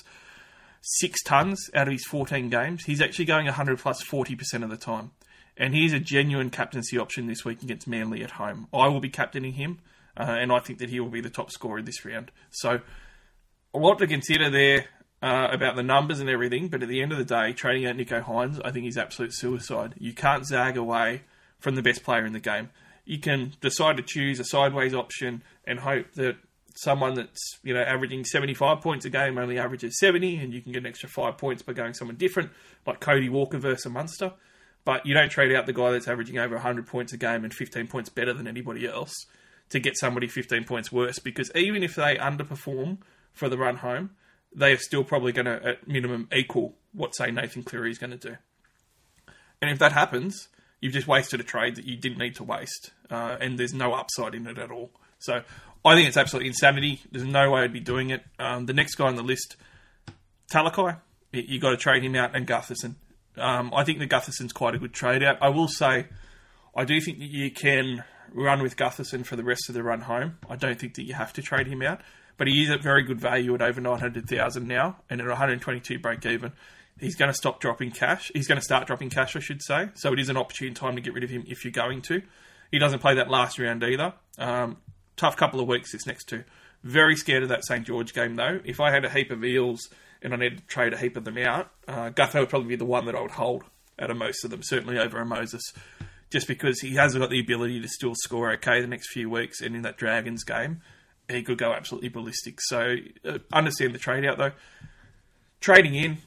[0.81, 4.77] six tons out of his 14 games, he's actually going 100 plus 40% of the
[4.77, 5.11] time.
[5.57, 8.67] And he's a genuine captaincy option this week against Manly at home.
[8.73, 9.79] I will be captaining him,
[10.17, 12.31] uh, and I think that he will be the top scorer this round.
[12.49, 12.79] So,
[13.73, 14.85] a lot to consider there
[15.21, 17.95] uh, about the numbers and everything, but at the end of the day, trading out
[17.95, 19.93] Nicho Hynes, I think is absolute suicide.
[19.97, 21.23] You can't zag away
[21.59, 22.69] from the best player in the game.
[23.05, 26.37] You can decide to choose a sideways option and hope that
[26.75, 30.71] someone that's you know averaging 75 points a game only averages 70, and you can
[30.71, 32.51] get an extra five points by going someone different,
[32.85, 34.33] like Cody Walker versus Munster.
[34.83, 37.53] But you don't trade out the guy that's averaging over 100 points a game and
[37.53, 39.13] 15 points better than anybody else
[39.69, 42.97] to get somebody 15 points worse, because even if they underperform
[43.31, 44.11] for the run home,
[44.53, 48.11] they are still probably going to, at minimum, equal what, say, Nathan Cleary is going
[48.11, 48.35] to do.
[49.61, 50.49] And if that happens,
[50.81, 53.93] you've just wasted a trade that you didn't need to waste, uh, and there's no
[53.93, 54.91] upside in it at all.
[55.19, 55.43] So
[55.85, 57.01] I think it's absolute insanity.
[57.11, 58.23] There's no way I'd be doing it.
[58.39, 59.55] Um, the next guy on the list,
[60.53, 60.97] Talakai,
[61.31, 62.95] you got to trade him out, and Gutherson.
[63.37, 65.37] Um, I think the Gutherson's quite a good trade out.
[65.41, 66.07] I will say,
[66.75, 70.01] I do think that you can run with Gutherson for the rest of the run
[70.01, 70.39] home.
[70.49, 72.01] I don't think that you have to trade him out
[72.41, 76.25] but he is at very good value at over 900,000 now and at 122 break
[76.25, 76.51] even.
[77.01, 78.31] He's going to stop dropping cash.
[78.33, 79.89] He's going to start dropping cash, I should say.
[79.95, 82.21] So it is an opportune time to get rid of him if you're going to.
[82.71, 84.13] He doesn't play that last round either.
[84.37, 84.77] Um,
[85.17, 86.43] tough couple of weeks this next two.
[86.83, 88.59] Very scared of that St George game though.
[88.63, 89.89] If I had a heap of eels
[90.21, 92.85] and I needed to trade a heap of them out, uh, would probably be the
[92.85, 93.63] one that I would hold
[93.99, 95.61] out of most of them, certainly over a Moses,
[96.29, 99.61] just because he has got the ability to still score okay the next few weeks
[99.61, 100.81] and in that Dragons game
[101.31, 102.59] he could go absolutely ballistic.
[102.61, 104.51] So uh, understand the trade out though.
[105.59, 106.17] Trading in,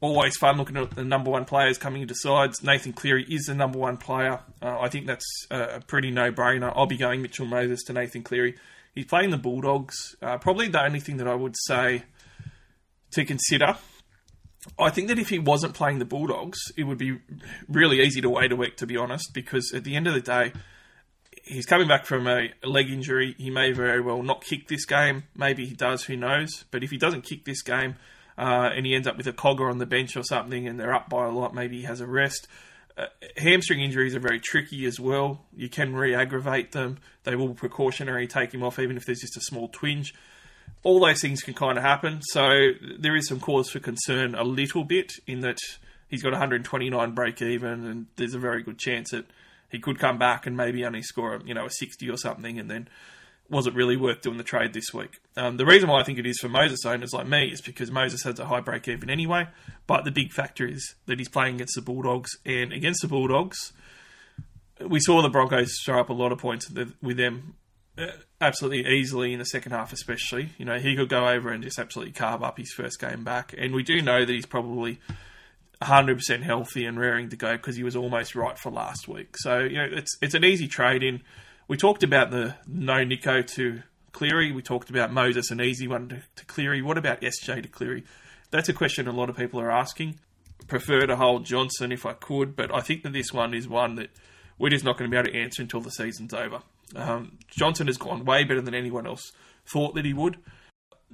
[0.00, 2.62] always fun looking at the number one players coming into sides.
[2.62, 4.40] Nathan Cleary is the number one player.
[4.62, 6.72] Uh, I think that's a pretty no brainer.
[6.74, 8.56] I'll be going Mitchell Moses to Nathan Cleary.
[8.94, 10.14] He's playing the Bulldogs.
[10.22, 12.04] Uh, probably the only thing that I would say
[13.12, 13.76] to consider.
[14.78, 17.18] I think that if he wasn't playing the Bulldogs, it would be
[17.68, 20.20] really easy to wait a week, to be honest, because at the end of the
[20.20, 20.52] day,
[21.42, 23.34] he's coming back from a leg injury.
[23.36, 25.24] He may very well not kick this game.
[25.36, 26.04] Maybe he does.
[26.04, 26.64] Who knows?
[26.70, 27.96] But if he doesn't kick this game
[28.38, 30.94] uh, and he ends up with a cogger on the bench or something, and they're
[30.94, 32.48] up by a lot, maybe he has a rest.
[32.96, 35.44] Uh, hamstring injuries are very tricky as well.
[35.56, 36.98] You can re-aggravate them.
[37.24, 40.14] They will precautionary take him off even if there's just a small twinge.
[40.84, 42.20] All those things can kind of happen.
[42.22, 45.58] So there is some cause for concern a little bit in that
[46.08, 49.26] he's got 129 break even, and there's a very good chance that
[49.70, 52.70] he could come back and maybe only score, you know, a 60 or something, and
[52.70, 52.88] then
[53.50, 55.20] was it really worth doing the trade this week?
[55.36, 57.90] Um, the reason why I think it is for Moses owners like me is because
[57.90, 59.48] Moses has a high break even anyway,
[59.86, 63.72] but the big factor is that he's playing against the Bulldogs, and against the Bulldogs,
[64.80, 66.70] we saw the Broncos throw up a lot of points
[67.02, 67.54] with them
[67.96, 68.06] uh,
[68.40, 70.50] absolutely easily in the second half, especially.
[70.58, 73.54] You know, he could go over and just absolutely carve up his first game back,
[73.56, 75.00] and we do know that he's probably
[75.82, 79.36] 100% healthy and raring to go because he was almost right for last week.
[79.38, 81.22] So, you know, it's it's an easy trade in.
[81.66, 84.52] We talked about the no Nicho to Cleary.
[84.52, 86.82] We talked about Moses, an easy one to, to Cleary.
[86.82, 88.04] What about SJ to Cleary?
[88.50, 90.20] That's a question a lot of people are asking.
[90.68, 93.96] Prefer to hold Johnson if I could, but I think that this one is one
[93.96, 94.10] that
[94.58, 96.60] we're just not going to be able to answer until the season's over.
[96.94, 99.32] Um, Johnson has gone way better than anyone else
[99.66, 100.36] thought that he would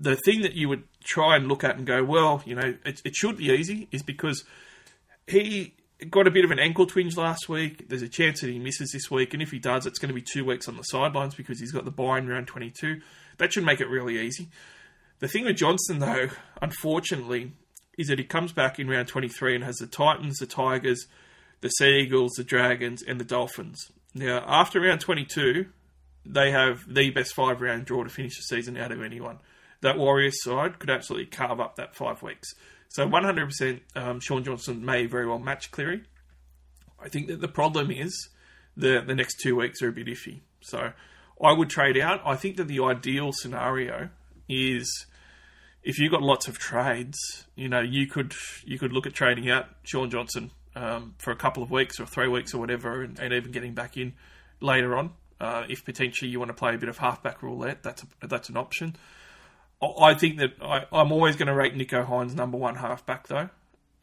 [0.01, 3.03] the thing that you would try and look at and go, well, you know, it,
[3.05, 4.45] it should be easy, is because
[5.27, 5.75] he
[6.09, 7.89] got a bit of an ankle twinge last week.
[7.89, 10.15] There's a chance that he misses this week, and if he does, it's going to
[10.15, 13.01] be two weeks on the sidelines because he's got the buy in round 22.
[13.39, 14.49] That should make it really easy.
[15.19, 16.29] The thing with Johnson, though,
[16.63, 17.53] unfortunately,
[17.99, 21.07] is that he comes back in round 23 and has the Titans, the Tigers,
[21.61, 23.91] the Sea Eagles, the Dragons, and the Dolphins.
[24.15, 25.67] Now, after round 22,
[26.25, 29.39] they have the best five round draw to finish the season out of anyone
[29.81, 32.49] that Warriors side could absolutely carve up that five weeks.
[32.91, 36.03] So 100%, um, Shaun Johnson may very well match Cleary.
[37.03, 38.29] I think that the problem is
[38.77, 40.41] the the next two weeks are a bit iffy.
[40.61, 40.93] So
[41.43, 42.21] I would trade out.
[42.27, 44.11] I think that the ideal scenario
[44.49, 45.07] is
[45.83, 49.49] if you've got lots of trades, you know, you could you could look at trading
[49.49, 53.19] out Shaun Johnson um, for a couple of weeks or three weeks or whatever, and,
[53.21, 54.15] and even getting back in
[54.61, 55.13] later on.
[55.41, 58.51] Uh, if potentially you want to play a bit of halfback roulette, that's a, that's
[58.51, 58.95] an option.
[59.83, 63.49] I think that I, I'm always going to rate Nicho Hynes number one halfback though,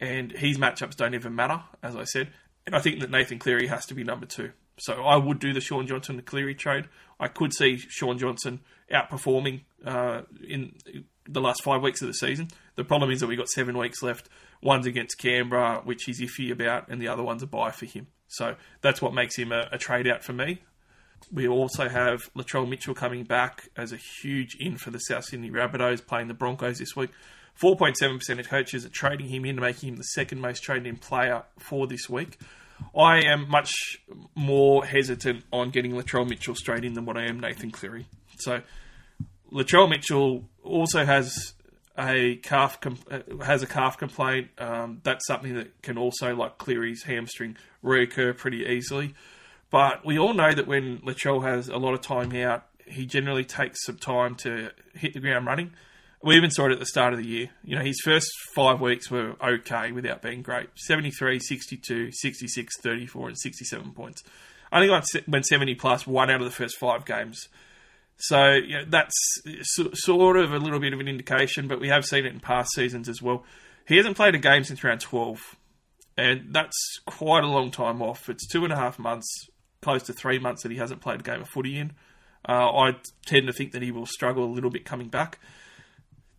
[0.00, 2.30] and his matchups don't even matter, as I said.
[2.66, 4.52] And I think that Nathan Cleary has to be number two.
[4.78, 6.86] So I would do the Shaun Johnson to Cleary trade.
[7.18, 8.60] I could see Shaun Johnson
[8.92, 10.74] outperforming uh, in
[11.28, 12.48] the last five weeks of the season.
[12.76, 14.28] The problem is that we've got seven weeks left.
[14.62, 18.08] One's against Canberra, which he's iffy about, and the other one's a buy for him.
[18.28, 20.62] So that's what makes him a, a trade out for me.
[21.32, 25.50] We also have Latrell Mitchell coming back as a huge in for the South Sydney
[25.50, 27.10] Rabbitohs, playing the Broncos this week.
[27.60, 31.42] 4.7% of coaches are trading him in, making him the second most traded in player
[31.58, 32.38] for this week.
[32.96, 33.72] I am much
[34.34, 38.06] more hesitant on getting Latrell Mitchell straight in than what I am Nathan Cleary.
[38.38, 38.62] So
[39.52, 41.54] Latrell Mitchell also has
[41.98, 42.78] a calf
[43.10, 44.50] uh, has a calf complaint.
[44.58, 49.14] Um, that's something that can also, like Cleary's hamstring, reoccur pretty easily.
[49.70, 53.44] But we all know that when Latrell has a lot of time out, he generally
[53.44, 55.72] takes some time to hit the ground running.
[56.22, 57.50] We even saw it at the start of the year.
[57.62, 63.28] You know, his first five weeks were okay without being great 73, 62, 66, 34,
[63.28, 64.22] and 67 points.
[64.72, 67.48] Think I went 70 plus one out of the first five games.
[68.16, 69.14] So yeah, that's
[69.62, 72.70] sort of a little bit of an indication, but we have seen it in past
[72.74, 73.44] seasons as well.
[73.86, 75.56] He hasn't played a game since round 12,
[76.16, 78.28] and that's quite a long time off.
[78.28, 79.48] It's two and a half months,
[79.82, 81.92] close to three months that he hasn't played a game of footy in.
[82.48, 85.38] Uh, I tend to think that he will struggle a little bit coming back.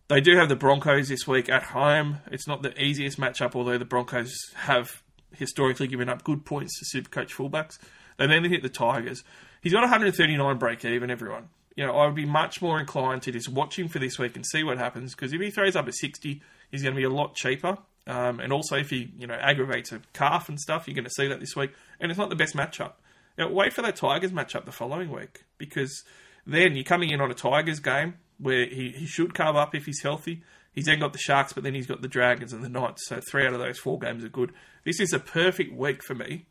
[0.08, 2.18] They do have the Broncos this week at home.
[2.32, 5.02] It's not the easiest matchup, although the Broncos have
[5.36, 7.78] historically given up good points to Supercoach fullbacks.
[8.16, 9.22] They then hit the Tigers.
[9.62, 11.48] He's got 139 break even, everyone.
[11.76, 14.34] You know, I would be much more inclined to just watch him for this week
[14.34, 17.04] and see what happens because if he throws up at 60, he's going to be
[17.04, 17.78] a lot cheaper.
[18.06, 21.10] Um, and also, if he you know aggravates a calf and stuff, you're going to
[21.10, 21.70] see that this week.
[22.00, 22.94] And it's not the best matchup.
[23.40, 26.04] Now, wait for that Tigers matchup the following week because
[26.46, 29.86] then you're coming in on a Tigers game where he, he should carve up if
[29.86, 30.42] he's healthy.
[30.72, 33.08] He's then got the Sharks, but then he's got the Dragons and the Knights.
[33.08, 34.52] So three out of those four games are good.
[34.84, 36.48] This is a perfect week for me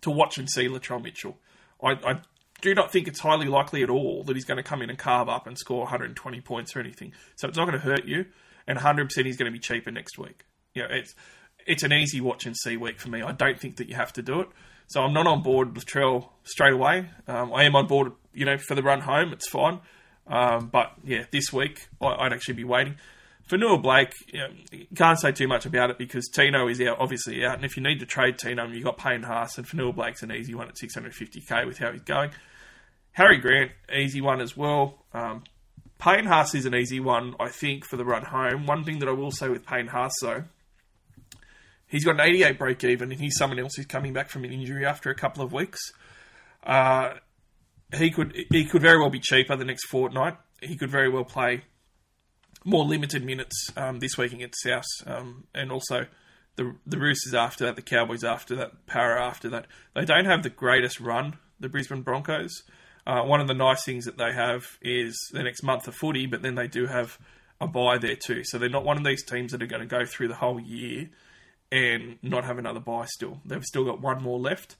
[0.00, 1.38] to watch and see Latrell Mitchell.
[1.80, 2.20] I, I
[2.62, 4.98] do not think it's highly likely at all that he's going to come in and
[4.98, 7.12] carve up and score 120 points or anything.
[7.36, 8.26] So it's not going to hurt you,
[8.66, 10.46] and 100% he's going to be cheaper next week.
[10.74, 11.14] You know, it's
[11.64, 13.22] it's an easy watch and see week for me.
[13.22, 14.48] I don't think that you have to do it.
[14.92, 17.08] So I'm not on board Latrell straight away.
[17.26, 19.32] Um, I am on board, you know, for the run home.
[19.32, 19.80] It's fine.
[20.26, 22.96] Um, but yeah, this week I, would actually be waiting.
[23.46, 24.48] For Fonua-Blake, you, know,
[24.94, 27.56] can't say too much about it because Tino is out, obviously out.
[27.56, 30.54] And if you need to trade Tino, you've got Payne Haas, and Fonua-Blake's an easy
[30.54, 32.30] one at 650k with how he's going.
[33.12, 35.06] Harry Grant, easy one as well.
[35.14, 35.44] Um,
[35.98, 38.66] Payne Haas is an easy one, I think, for the run home.
[38.66, 40.44] One thing that I will say with Payne Haas, though,
[41.92, 44.50] he's got an 88 break even, and he's someone else who's coming back from an
[44.50, 45.78] injury after a couple of weeks.
[46.64, 47.14] Uh,
[47.94, 50.36] he could he could very well be cheaper the next fortnight.
[50.60, 51.62] He could very well play
[52.64, 56.06] more limited minutes um, this week against South, um, and also
[56.56, 59.66] the the Roosters after that, the Cowboys after that, Parra after that.
[59.94, 62.62] They don't have the greatest run, the Brisbane Broncos.
[63.04, 66.26] Uh, one of the nice things that they have is the next month of footy,
[66.26, 67.18] but then they do have
[67.60, 68.42] a buy there too.
[68.44, 70.60] So they're not one of these teams that are going to go through the whole
[70.60, 71.10] year
[71.72, 73.40] and not have another buy still.
[73.44, 74.76] They've still got one more left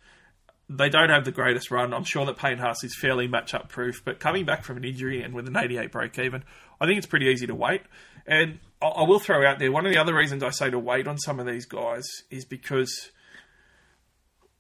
[0.77, 1.93] they don't have the greatest run.
[1.93, 5.23] I'm sure that Payne Haas is fairly matchup proof, but coming back from an injury
[5.23, 6.45] and with an 88 break even,
[6.81, 7.83] I think it's pretty easy to wait.
[8.27, 11.07] And I will throw out there one of the other reasons I say to wait
[11.07, 13.11] on some of these guys is because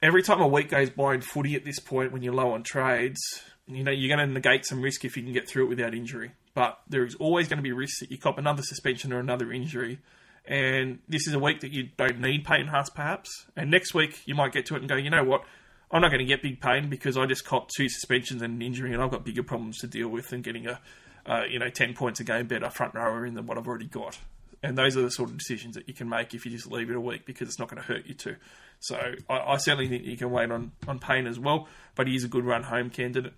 [0.02, 2.62] every time a week goes by in footy at this point, when you're low on
[2.62, 3.20] trades,
[3.66, 5.94] you know you're going to negate some risk if you can get through it without
[5.94, 6.32] injury.
[6.54, 9.52] But there is always going to be risk that you cop another suspension or another
[9.52, 10.00] injury.
[10.44, 13.46] And this is a week that you don't need Payne Haas, perhaps.
[13.56, 15.44] And next week you might get to it and go, you know what?
[15.90, 18.62] I'm not going to get big Payne because I just copped two suspensions and an
[18.62, 20.80] injury, and I've got bigger problems to deal with than getting a,
[21.26, 23.86] uh, you know, ten points a game better front rower in than what I've already
[23.86, 24.18] got.
[24.62, 26.88] And those are the sort of decisions that you can make if you just leave
[26.88, 28.36] it a week because it's not going to hurt you too.
[28.80, 28.96] So
[29.28, 32.24] I, I certainly think you can wait on on Payne as well, but he is
[32.24, 33.34] a good run home candidate.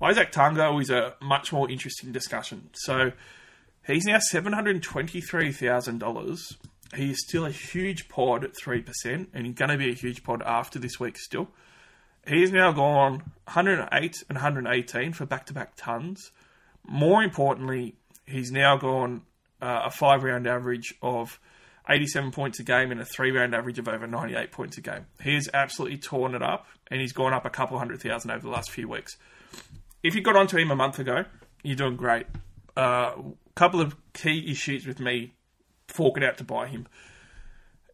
[0.00, 2.70] Izack Tago is a much more interesting discussion.
[2.72, 3.12] So
[3.86, 6.56] he's now seven hundred twenty three thousand dollars.
[6.94, 9.94] He is still a huge pod at three percent, and he's going to be a
[9.94, 11.48] huge pod after this week still.
[12.26, 16.30] He's now gone 108 and 118 for back to back tons.
[16.86, 17.94] More importantly,
[18.26, 19.22] he's now gone
[19.62, 21.38] uh, a five round average of
[21.88, 25.06] 87 points a game and a three round average of over 98 points a game.
[25.22, 28.42] He has absolutely torn it up, and he's gone up a couple hundred thousand over
[28.42, 29.16] the last few weeks.
[30.02, 31.24] If you got onto him a month ago,
[31.62, 32.26] you're doing great.
[32.76, 33.22] A uh,
[33.54, 35.34] couple of key issues with me
[35.88, 36.86] forking out to buy him.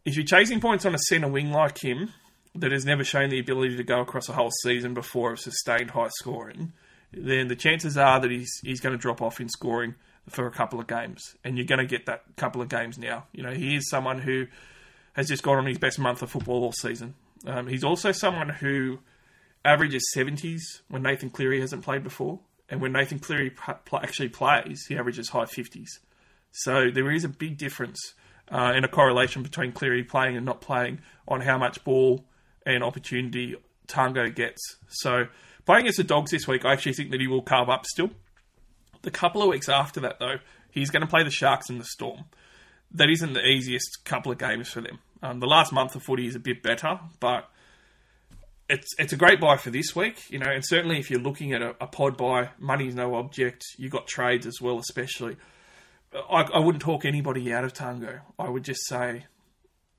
[0.05, 2.13] If you're chasing points on a centre wing like him,
[2.59, 5.91] that has never shown the ability to go across a whole season before of sustained
[5.91, 6.73] high scoring,
[7.11, 9.95] then the chances are that he's he's going to drop off in scoring
[10.29, 13.25] for a couple of games, and you're going to get that couple of games now.
[13.31, 14.47] You know, he is someone who
[15.13, 17.15] has just gone on his best month of football all season.
[17.45, 18.99] Um, he's also someone who
[19.63, 23.51] averages 70s when Nathan Cleary hasn't played before, and when Nathan Cleary
[23.93, 25.99] actually plays, he averages high 50s.
[26.51, 28.13] So there is a big difference
[28.51, 32.25] uh, in a correlation between Cleary playing and not playing on how much ball
[32.65, 33.55] and opportunity
[33.87, 34.61] Tago gets.
[34.89, 35.25] So
[35.65, 38.11] playing against the Dogs this week, I actually think that he will carve up still.
[39.03, 40.37] The couple of weeks after that, though,
[40.71, 42.25] he's going to play the Sharks and the Storm.
[42.91, 44.99] That isn't the easiest couple of games for them.
[45.21, 47.49] Um, the last month of footy is a bit better, but
[48.69, 50.49] it's it's a great buy for this week, you know.
[50.49, 53.63] And certainly, if you're looking at a, a pod buy, money's no object.
[53.77, 55.37] You got trades as well, especially.
[56.13, 58.21] I, I wouldn't talk anybody out of Tago.
[58.39, 59.25] I would just say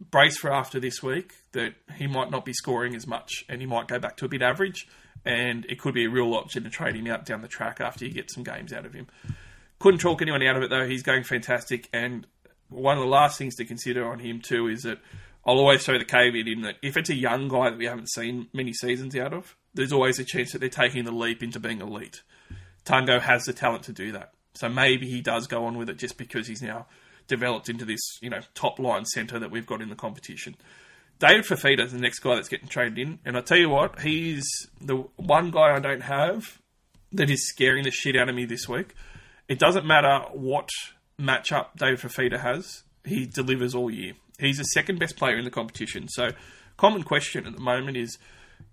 [0.01, 3.67] brace for after this week that he might not be scoring as much and he
[3.67, 4.87] might go back to a bit average
[5.25, 8.05] and it could be a real option to trade him out down the track after
[8.05, 9.07] you get some games out of him.
[9.79, 10.87] Couldn't talk anyone out of it though.
[10.87, 12.27] He's going fantastic, and
[12.69, 14.99] one of the last things to consider on him too is that
[15.49, 18.11] I'll always throw the caveat in that if it's a young guy that we haven't
[18.11, 21.59] seen many seasons out of, there's always a chance that they're taking the leap into
[21.59, 22.23] being elite.
[22.85, 25.97] Tago has the talent to do that, so maybe he does go on with it
[25.97, 26.85] just because he's now
[27.29, 30.55] developed into this you know top line centre that we've got in the competition.
[31.19, 34.01] David Fifita is the next guy that's getting traded in, and I tell you what,
[34.01, 34.47] he's
[34.83, 36.61] the one guy I don't have
[37.13, 38.95] that is scaring the shit out of me this week.
[39.49, 40.69] It doesn't matter what
[41.19, 44.13] matchup David Fifita has, he delivers all year.
[44.38, 46.09] He's the second best player in the competition.
[46.09, 46.31] So,
[46.77, 48.18] common question at the moment is: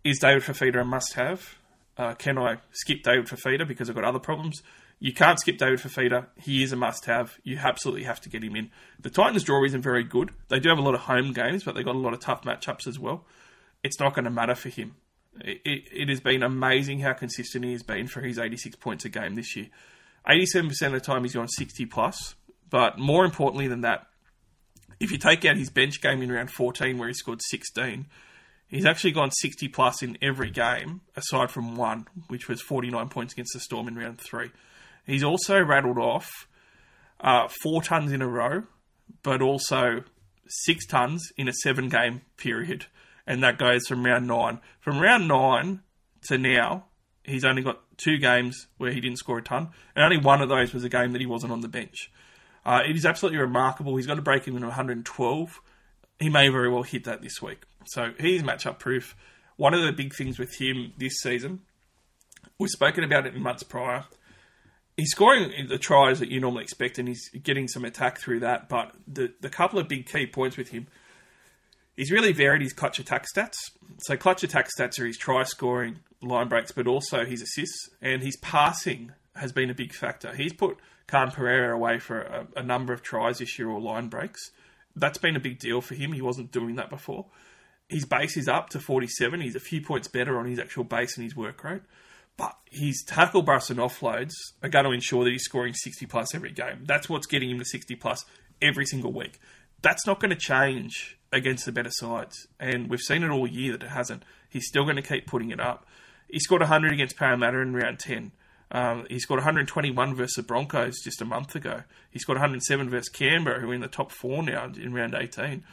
[0.04, 1.58] Is David Fifita a must-have?
[1.98, 4.62] Uh, can I skip David Fifita because I've got other problems?
[5.00, 6.28] You can't skip David Fifita.
[6.42, 7.40] He is a must-have.
[7.44, 8.70] You absolutely have to get him in.
[9.00, 10.32] The Titans' draw isn't very good.
[10.48, 12.44] They do have a lot of home games, but they've got a lot of tough
[12.44, 13.26] matchups as well.
[13.84, 14.96] It's not going to matter for him.
[15.42, 19.04] It, it, it, has been amazing how consistent he has been for his 86 points
[19.04, 19.68] a game this year.
[20.28, 22.36] 87% of the time he's gone 60 plus,
[22.70, 24.08] but more importantly than that,
[25.00, 28.06] if you take out his bench game in round 14 where he scored 16,
[28.68, 33.34] he's actually gone 60 plus in every game aside from one, which was 49 points
[33.34, 34.52] against the Storm in round 3.
[35.06, 36.30] He's also rattled off
[37.20, 38.64] uh, four tons in a row,
[39.24, 40.04] but also
[40.48, 42.86] six tons in a seven game period.
[43.28, 44.60] And that goes from round nine.
[44.80, 45.82] From round nine
[46.28, 46.86] to now,
[47.24, 50.50] he's only got two games where he didn't score a ton, and only one of
[50.50, 52.12] those was a game that he wasn't on the bench.
[52.66, 53.96] Uh, it is absolutely remarkable.
[53.96, 55.62] He's got to break even 112.
[56.20, 57.64] He may very well hit that this week.
[57.86, 59.16] So he's matchup proof.
[59.58, 61.62] One of the big things with him this season,
[62.60, 64.06] we've spoken about it in months prior,
[64.98, 68.70] he's scoring the tries that you normally expect, and he's getting some attack through that.
[68.70, 70.88] But the the couple of big key points with him,
[71.96, 73.56] he's really varied his clutch attack stats.
[74.00, 78.22] So clutch attack stats are his try scoring, line breaks, but also his assists and
[78.22, 80.34] his passing has been a big factor.
[80.36, 84.08] He's put Khan Pereira away for a, a number of tries this year or line
[84.08, 84.52] breaks.
[84.96, 86.14] That's been a big deal for him.
[86.14, 87.26] He wasn't doing that before.
[87.90, 89.42] His base is up to 47.
[89.42, 91.84] He's a few points better on his actual base and his work rate.
[92.38, 96.34] But his tackle busts and offloads are going to ensure that he's scoring 60 plus
[96.34, 96.84] every game.
[96.86, 98.26] That's what's getting him to 60 plus
[98.62, 99.40] every single week.
[99.82, 102.48] That's not going to change against the better sides.
[102.60, 104.24] And we've seen it all year that it hasn't.
[104.50, 105.86] He's still going to keep putting it up.
[106.28, 108.32] He scored 100 against Parramatta in round 10.
[108.72, 111.84] Um, he scored 121 versus the Broncos just a month ago.
[112.10, 115.64] He scored 107 versus Canberra, who are in the top four now in round 18.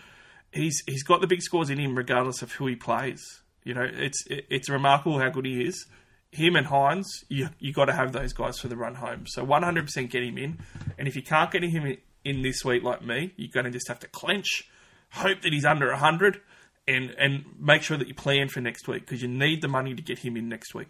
[0.52, 3.22] He's he's got the big scores in him regardless of who he plays.
[3.64, 5.86] You know, it's it's remarkable how good he is
[6.32, 9.26] him and Hynes, you you got to have those guys for the run home.
[9.26, 10.58] So 100% get him in,
[10.98, 13.88] and if you can't get him in this week like me, you're going to just
[13.88, 14.68] have to clench,
[15.10, 16.40] hope that he's under 100,
[16.88, 19.94] and and make sure that you plan for next week because you need the money
[19.94, 20.88] to get him in next week.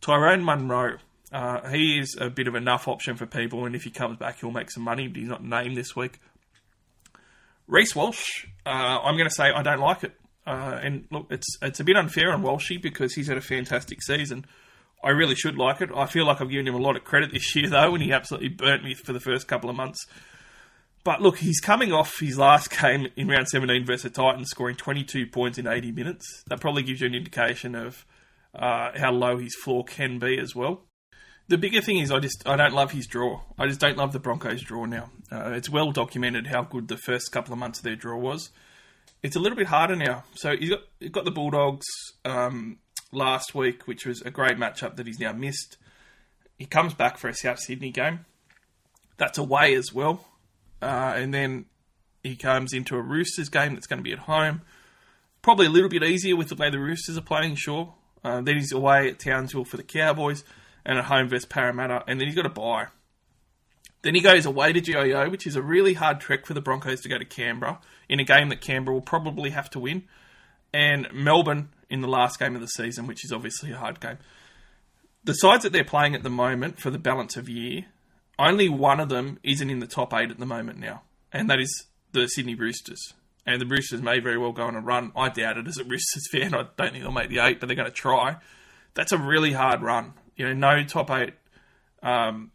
[0.00, 0.98] Tyrone Munro,
[1.32, 4.40] uh, he is a bit of enough option for people, and if he comes back,
[4.40, 5.08] he'll make some money.
[5.08, 6.20] But he's not named this week.
[7.66, 10.12] Reece Walsh, uh, I'm going to say I don't like it.
[10.46, 14.02] Uh, and look, it's it's a bit unfair on Walshy because he's had a fantastic
[14.02, 14.44] season.
[15.02, 15.90] I really should like it.
[15.94, 18.12] I feel like I've given him a lot of credit this year, though, and he
[18.12, 20.06] absolutely burnt me for the first couple of months.
[21.04, 24.76] But look, he's coming off his last game in round 17 versus the Titans, scoring
[24.76, 26.44] 22 points in 80 minutes.
[26.48, 28.06] That probably gives you an indication of
[28.54, 30.82] uh, how low his floor can be as well.
[31.52, 33.42] The bigger thing is I just I don't love his draw.
[33.58, 35.10] I just don't love the Broncos' draw now.
[35.30, 38.48] Uh, it's well documented how good the first couple of months of their draw was.
[39.22, 40.24] It's a little bit harder now.
[40.34, 41.84] So he's got he's got the Bulldogs
[42.24, 42.78] um,
[43.12, 45.76] last week, which was a great matchup that he's now missed.
[46.56, 48.24] He comes back for a South Sydney game.
[49.18, 50.24] That's away as well,
[50.80, 51.66] uh, and then
[52.22, 54.62] he comes into a Roosters game that's going to be at home.
[55.42, 57.92] Probably a little bit easier with the way the Roosters are playing, sure.
[58.24, 60.44] Uh, then he's away at Townsville for the Cowboys
[60.84, 62.86] and at home versus Parramatta, and then he's got a bye.
[64.02, 67.00] Then he goes away to GIO, which is a really hard trek for the Broncos
[67.02, 67.78] to go to Canberra
[68.08, 70.04] in a game that Canberra will probably have to win,
[70.74, 74.18] and Melbourne in the last game of the season, which is obviously a hard game.
[75.24, 77.84] The sides that they're playing at the moment for the balance of year,
[78.38, 81.02] only one of them isn't in the top eight at the moment now,
[81.32, 83.14] and that is the Sydney Roosters.
[83.46, 85.12] And the Roosters may very well go on a run.
[85.16, 86.54] I doubt it as a Roosters fan.
[86.54, 88.36] I don't think they'll make the eight, but they're going to try.
[88.94, 90.14] That's a really hard run.
[90.36, 91.34] You know, no top eight,
[92.02, 92.50] um,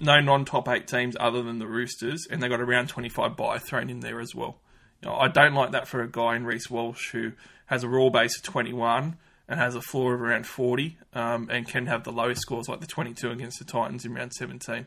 [0.00, 3.58] no non-top eight teams other than the Roosters, and they got a round twenty-five bye
[3.58, 4.58] thrown in there as well.
[5.02, 7.32] You know, I don't like that for a guy in Reece Walsh who
[7.66, 9.16] has a raw base of twenty-one
[9.48, 12.80] and has a floor of around forty, um, and can have the lowest scores like
[12.80, 14.86] the twenty-two against the Titans in round seventeen.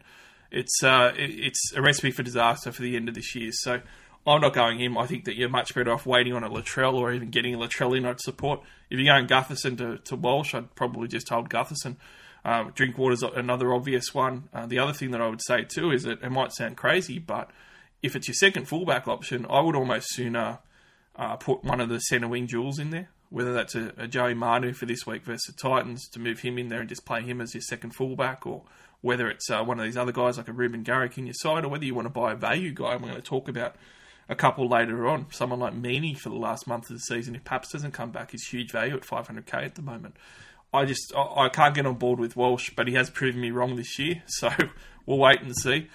[0.52, 3.52] It's uh, it, it's a recipe for disaster for the end of this year.
[3.54, 3.82] So
[4.26, 4.98] I'm not going him.
[4.98, 7.58] I think that you're much better off waiting on a Latrell or even getting a
[7.58, 8.62] Latrell in support.
[8.90, 11.96] If you're going Gutherson to, to Walsh, I'd probably just hold Gutherson.
[12.44, 14.50] Um, Drinkwater's another obvious one.
[14.54, 17.20] Uh, the other thing that I would say too is that it might sound crazy,
[17.20, 17.52] but
[18.02, 20.60] if it's your second fullback option, I would almost sooner
[21.16, 23.10] uh, put one of the centre wing duals in there.
[23.30, 26.58] Whether that's a, a Joey Manu for this week versus the Titans to move him
[26.58, 28.64] in there and just play him as your second fullback, or
[29.00, 31.64] whether it's uh, one of these other guys like a Ruben Garrick in your side,
[31.64, 32.94] or whether you want to buy a value guy.
[32.94, 33.76] And we're going to talk about
[34.32, 35.28] a couple later on.
[35.30, 38.34] Someone like Meaney for the last month of the season, if Paps doesn't come back,
[38.34, 40.16] is huge value at 500k at the moment.
[40.74, 43.52] I just I, I can't get on board with Walsh, but he has proven me
[43.52, 44.50] wrong this year, so
[45.06, 45.90] we'll wait and see.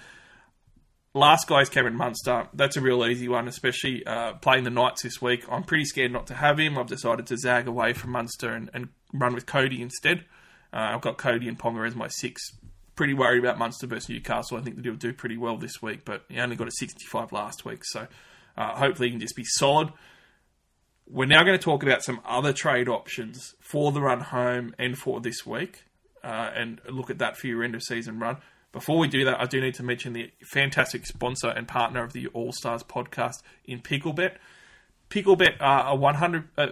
[1.15, 2.47] Last guy is Cameron Munster.
[2.53, 5.45] That's a real easy one, especially uh, playing the Knights this week.
[5.49, 6.77] I'm pretty scared not to have him.
[6.77, 10.25] I've decided to zag away from Munster and, and run with Cody instead.
[10.71, 12.51] Uh, I've got Cody and Ponga as my six.
[12.97, 14.57] Pretty worried about Munster versus Newcastle.
[14.57, 17.63] I think they'll do pretty well this week, but he only got a 65 last
[17.63, 18.07] week, so
[18.57, 19.93] uh, hopefully he can just be solid.
[21.09, 24.97] We're now going to talk about some other trade options for the run home and
[24.97, 25.85] for this week,
[26.23, 28.37] uh, and look at that for your end of season run.
[28.73, 32.13] Before we do that, I do need to mention the fantastic sponsor and partner of
[32.13, 34.35] the All Stars podcast in Picklebet.
[35.09, 36.67] Picklebet are a 100 uh,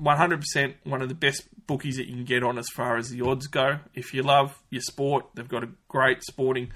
[0.00, 3.22] 100% one of the best bookies that you can get on as far as the
[3.22, 3.78] odds go.
[3.94, 6.72] If you love your sport, they've got a great sporting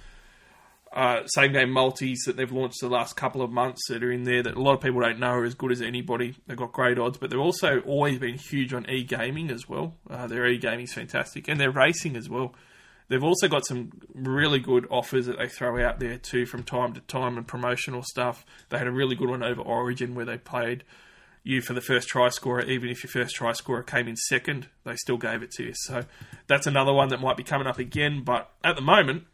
[0.95, 4.23] uh, same game multis that they've launched the last couple of months that are in
[4.23, 6.37] there that a lot of people don't know are as good as anybody.
[6.47, 9.97] They've got great odds, but they've also always been huge on e gaming as well.
[10.09, 12.55] Uh, their e gaming is fantastic, and their racing as well.
[13.09, 16.95] They've also got some really good offers that they throw out there too from time
[16.95, 18.47] to time and promotional stuff.
[18.69, 20.85] They had a really good one over Origin where they paid
[21.45, 24.69] you for the first try scorer, even if your first try scorer came in second,
[24.85, 25.73] they still gave it to you.
[25.75, 26.05] So
[26.49, 28.23] that's another one that might be coming up again.
[28.25, 29.25] But at the moment,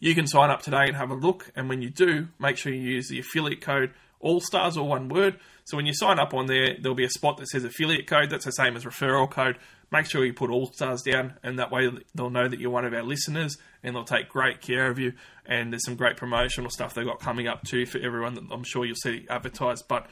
[0.00, 1.52] you can sign up today and have a look.
[1.54, 5.08] And when you do, make sure you use the affiliate code All Stars or one
[5.08, 5.38] word.
[5.64, 8.30] So when you sign up on there, there'll be a spot that says affiliate code.
[8.30, 9.58] That's the same as referral code
[9.90, 12.84] make sure you put All Stars down, and that way they'll know that you're one
[12.84, 15.12] of our listeners, and they'll take great care of you.
[15.44, 18.64] And there's some great promotional stuff they've got coming up too for everyone that I'm
[18.64, 19.84] sure you'll see advertised.
[19.88, 20.06] But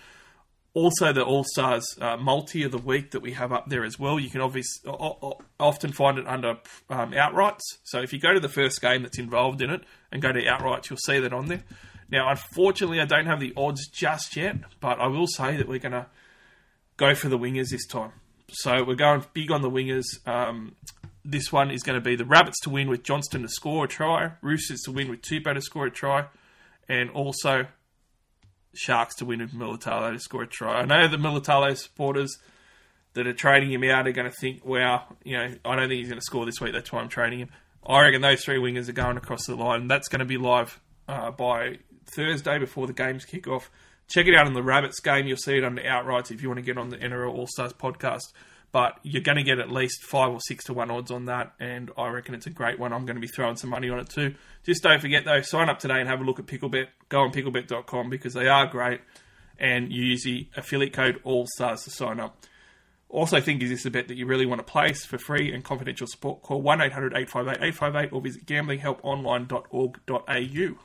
[0.74, 3.98] also the All Stars uh, multi of the week that we have up there as
[3.98, 4.18] well.
[4.18, 4.90] You can obviously
[5.58, 6.58] often find it under
[6.90, 7.62] um, outrights.
[7.84, 10.42] So if you go to the first game that's involved in it and go to
[10.42, 11.62] outrights, you'll see that on there.
[12.10, 15.78] Now, unfortunately, I don't have the odds just yet, but I will say that we're
[15.78, 16.06] going to
[16.96, 18.12] go for the wingers this time.
[18.50, 20.04] So we're going big on the wingers.
[20.26, 20.76] Um,
[21.24, 23.88] this one is going to be the Rabbits to win with Johnston to score a
[23.88, 26.26] try, Roosters to win with Tupou to score a try,
[26.88, 27.66] and also
[28.76, 30.80] Sharks to win with Mulitalo to score a try.
[30.80, 32.38] I know the Mulitalo supporters
[33.14, 36.00] that are trading him out are going to think, wow, you know, I don't think
[36.00, 36.72] he's going to score this week.
[36.72, 37.50] That's why I'm trading him.
[37.86, 39.88] I reckon those three wingers are going across the line.
[39.88, 43.70] That's going to be live uh, by Thursday before the games kick off.
[44.08, 45.26] Check it out on the Rabbits game.
[45.26, 47.72] You'll see it under outrights if you want to get on the NRL All Stars
[47.72, 48.32] podcast.
[48.74, 51.52] But you're going to get at least five or six to one odds on that,
[51.60, 52.92] and I reckon it's a great one.
[52.92, 54.34] I'm going to be throwing some money on it too.
[54.64, 56.88] Just don't forget though, sign up today and have a look at Picklebet.
[57.08, 59.00] Go on picklebet.com because they are great,
[59.60, 62.36] and you use the affiliate code AllStars to sign up.
[63.08, 65.62] Also, think is this a bet that you really want to place for free and
[65.62, 66.42] confidential support?
[66.42, 70.78] Call 1 800 858 858 or visit gamblinghelponline.org.au.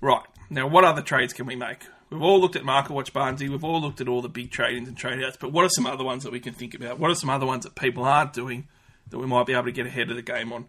[0.00, 0.26] Right.
[0.48, 1.84] Now, what other trades can we make?
[2.10, 3.48] We've all looked at Market Watch Barnesy.
[3.48, 5.36] We've all looked at all the big trade-ins and trade-outs.
[5.38, 6.98] But what are some other ones that we can think about?
[6.98, 8.66] What are some other ones that people aren't doing
[9.10, 10.66] that we might be able to get ahead of the game on?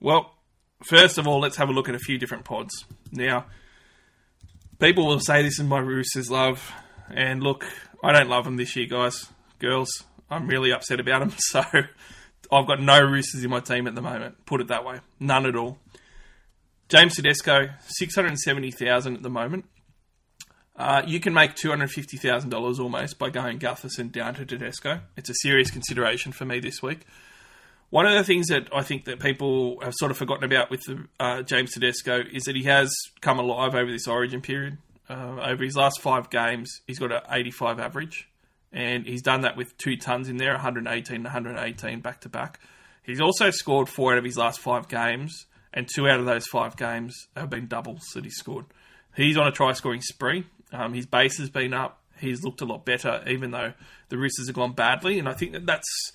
[0.00, 0.34] Well,
[0.82, 2.72] first of all, let's have a look at a few different pods.
[3.12, 3.46] Now,
[4.80, 6.72] people will say this is my Roosters love,
[7.08, 7.64] and look,
[8.02, 9.28] I don't love them this year, guys,
[9.60, 10.04] girls.
[10.28, 11.62] I'm really upset about them, so
[12.50, 14.44] I've got no Roosters in my team at the moment.
[14.44, 15.78] Put it that way, none at all.
[16.88, 19.64] James Tedesco, six hundred seventy thousand at the moment.
[20.76, 24.46] Uh, you can make two hundred fifty thousand dollars almost by going Gutherson down to
[24.46, 25.00] Tedesco.
[25.16, 27.00] It's a serious consideration for me this week.
[27.90, 30.80] One of the things that I think that people have sort of forgotten about with
[30.86, 34.78] the, uh, James Tedesco is that he has come alive over this Origin period.
[35.10, 38.30] Uh, over his last five games, he's got an 85 average,
[38.72, 42.60] and he's done that with two tons in there, 118 and 118 back to back.
[43.02, 45.44] He's also scored four out of his last five games,
[45.74, 48.64] and two out of those five games have been doubles that he's scored.
[49.14, 50.46] He's on a try scoring spree.
[50.72, 52.00] Um, his base has been up.
[52.18, 53.72] He's looked a lot better, even though
[54.08, 55.18] the Roosters have gone badly.
[55.18, 56.12] And I think that that's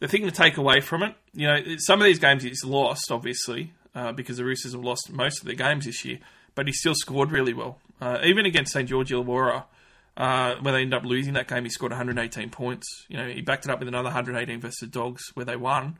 [0.00, 1.14] the thing to take away from it.
[1.32, 5.10] You know, some of these games he's lost, obviously, uh, because the Roosters have lost
[5.10, 6.18] most of their games this year,
[6.54, 7.78] but he still scored really well.
[8.00, 8.88] Uh, even against St.
[8.88, 9.64] George Illawarra,
[10.16, 13.06] uh, where they ended up losing that game, he scored 118 points.
[13.08, 15.96] You know, he backed it up with another 118 versus the Dogs, where they won.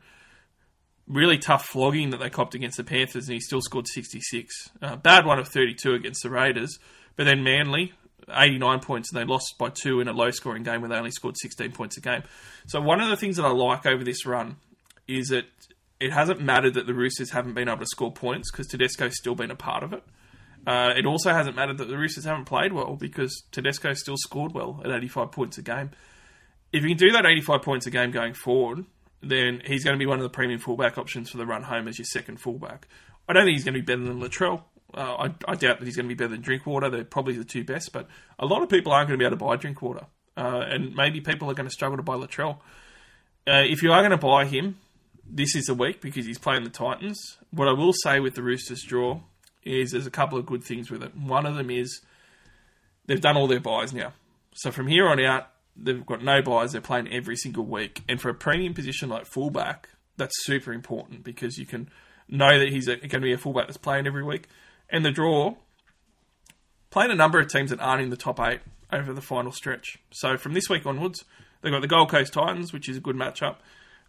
[1.07, 4.69] Really tough flogging that they copped against the Panthers, and he still scored 66.
[4.81, 6.79] Uh, bad one of 32 against the Raiders,
[7.19, 7.91] but then Manly,
[8.33, 11.11] 89 points, and they lost by two in a low scoring game where they only
[11.11, 12.23] scored 16 points a game.
[12.65, 14.55] So, one of the things that I like over this run
[15.05, 15.43] is that
[15.99, 19.35] it hasn't mattered that the Roosters haven't been able to score points because Tedesco's still
[19.35, 20.01] been a part of it.
[20.65, 24.53] Uh, it also hasn't mattered that the Roosters haven't played well because Tedesco still scored
[24.53, 25.91] well at 85 points a game.
[26.71, 28.85] If you can do that 85 points a game going forward,
[29.21, 31.89] then he's going to be one of the premium fullback options for the run home
[31.89, 32.87] as your second fullback.
[33.27, 34.61] I don't think he's going to be better than Latrell.
[34.93, 36.89] Uh, I, I, doubt that he's going to be better than Drinkwater.
[36.89, 38.07] They're probably the two best, but
[38.39, 40.07] a lot of people aren't going to be able to buy Drinkwater.
[40.35, 42.57] Uh, and maybe people are going to struggle to buy Latrell.
[43.47, 44.77] Uh, if you are going to buy him,
[45.29, 47.37] this is the week because he's playing the Titans.
[47.51, 49.21] What I will say with the Roosters draw
[49.63, 51.15] is there's a couple of good things with it.
[51.15, 52.01] One of them is
[53.05, 54.13] they've done all their buys now.
[54.53, 56.71] So from here on out, they've got no buys.
[56.71, 58.01] They're playing every single week.
[58.09, 61.89] And for a premium position like fullback, that's super important because you can
[62.27, 64.47] know that he's going to be a fullback that's playing every week.
[64.91, 65.55] And the draw,
[66.89, 68.61] playing a number of teams that aren't in the top eight
[68.91, 69.99] over the final stretch.
[70.11, 71.23] So from this week onwards,
[71.61, 73.57] they've got the Gold Coast Titans, which is a good matchup.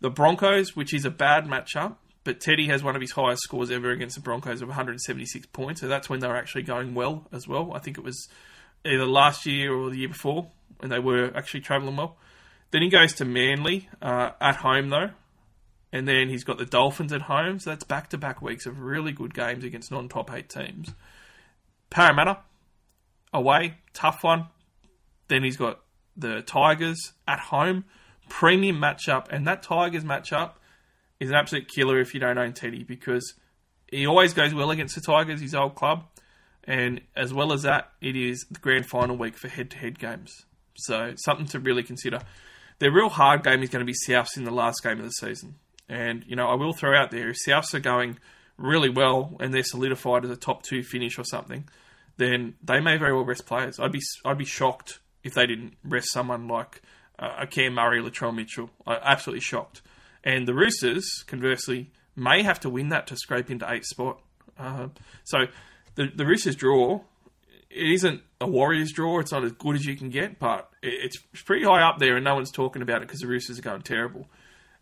[0.01, 3.71] The Broncos, which is a bad matchup, but Teddy has one of his highest scores
[3.71, 5.81] ever against the Broncos of 176 points.
[5.81, 7.73] So that's when they were actually going well as well.
[7.75, 8.29] I think it was
[8.85, 12.17] either last year or the year before when they were actually travelling well.
[12.71, 15.11] Then he goes to Manly uh, at home though,
[15.93, 17.59] and then he's got the Dolphins at home.
[17.59, 20.95] So that's back to back weeks of really good games against non top eight teams.
[21.91, 22.39] Parramatta
[23.33, 24.47] away, tough one.
[25.29, 25.81] Then he's got
[26.17, 27.85] the Tigers at home,
[28.29, 30.53] premium matchup, and that Tigers matchup
[31.19, 33.35] is an absolute killer if you don't own Teddy because
[33.91, 36.05] he always goes well against the Tigers, his old club.
[36.65, 39.99] And as well as that, it is the grand final week for head to head
[39.99, 40.45] games.
[40.77, 42.21] So something to really consider.
[42.79, 45.11] Their real hard game is going to be Souths in the last game of the
[45.11, 45.57] season.
[45.91, 48.19] And, you know, I will throw out there, if Souths are going
[48.57, 51.69] really well and they're solidified as a top two finish or something,
[52.17, 53.81] then they may very well rest players.
[53.81, 56.81] I'd be I'd be shocked if they didn't rest someone like
[57.19, 58.71] uh, a Cam Murray, Latrell Mitchell.
[58.87, 59.83] I, absolutely shocked.
[60.23, 64.21] And the Roosters, conversely, may have to win that to scrape into eighth spot.
[64.57, 64.89] Uh,
[65.25, 65.47] so
[65.97, 67.01] the the Roosters draw
[67.71, 69.21] it isn't a Warriors draw.
[69.21, 72.25] It's not as good as you can get, but it's pretty high up there, and
[72.25, 74.27] no one's talking about it because the Roosters are going terrible.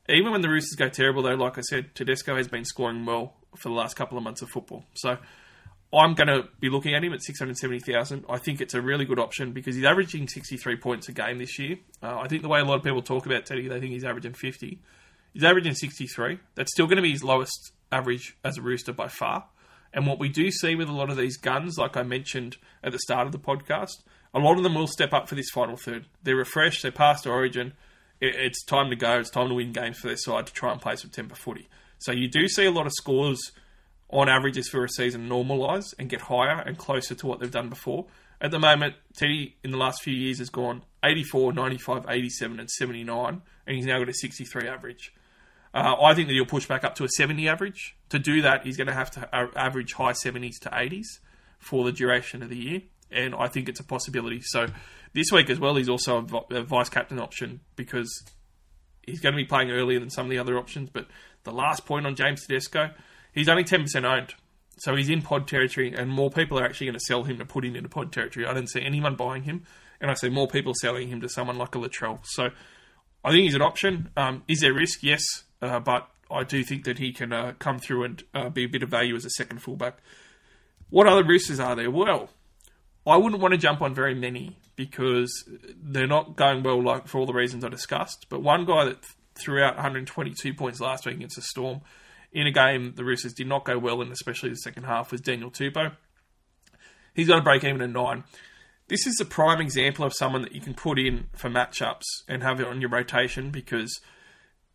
[0.09, 3.35] Even when the Roosters go terrible, though, like I said, Tedesco has been scoring well
[3.57, 4.85] for the last couple of months of football.
[4.95, 5.19] So
[5.93, 8.25] I'm going to be looking at him at 670,000.
[8.29, 11.59] I think it's a really good option because he's averaging 63 points a game this
[11.59, 11.77] year.
[12.03, 14.05] Uh, I think the way a lot of people talk about Teddy, they think he's
[14.05, 14.79] averaging 50.
[15.33, 16.39] He's averaging 63.
[16.55, 19.47] That's still going to be his lowest average as a Rooster by far.
[19.93, 22.93] And what we do see with a lot of these guns, like I mentioned at
[22.93, 24.03] the start of the podcast,
[24.35, 26.07] a lot of them will step up for this final third.
[26.23, 27.73] They're refreshed, they're past Origin,
[28.21, 29.19] it's time to go.
[29.19, 31.69] It's time to win games for their side to try and play September footy.
[31.99, 33.53] So you do see a lot of scores
[34.11, 37.69] on averages for a season normalise and get higher and closer to what they've done
[37.69, 38.07] before.
[38.41, 42.71] At the moment, Teddy in the last few years has gone 84, 95, 87, and
[42.71, 45.13] 79, and he's now got a 63 average.
[45.75, 47.97] Uh, I think that he'll push back up to a 70 average.
[48.11, 51.07] To do that, he's going to have to average high 70s to 80s
[51.59, 54.41] for the duration of the year, and I think it's a possibility.
[54.43, 54.67] So
[55.13, 58.25] this week as well, he's also a, vice captain option because
[59.03, 60.91] he's going to be playing earlier than some of the other options.
[60.91, 61.07] But
[61.45, 62.91] the last point on James Tedesco,
[63.33, 64.35] he's only 10% owned.
[64.79, 67.45] So he's in pod territory, and more people are actually going to sell him to
[67.45, 68.47] put him into pod territory.
[68.47, 69.65] I don't see anyone buying him,
[70.01, 72.21] and I see more people selling him to someone like a Latrell.
[72.23, 72.51] So
[73.25, 74.11] I think he's an option.
[74.17, 75.03] Um, is there risk?
[75.03, 75.25] Yes.
[75.61, 78.69] uh, but I do think that he can uh, come through and uh, be a
[78.69, 79.99] bit of value as a second fullback.
[80.91, 81.91] What other Roosters are there?
[81.91, 82.31] Well,
[83.09, 85.45] I wouldn't want to jump on very many because
[85.83, 88.27] they're not going well, like for all the reasons I discussed.
[88.29, 89.05] But one guy that
[89.35, 91.81] threw out 122 points last week against the Storm
[92.33, 95.21] in a game the Roosters did not go well in, especially the second half, was
[95.21, 95.93] Daniel Tupou.
[97.15, 98.25] He's got a break even at nine.
[98.89, 102.43] This is a prime example of someone that you can put in for matchups and
[102.43, 104.01] have it on your rotation because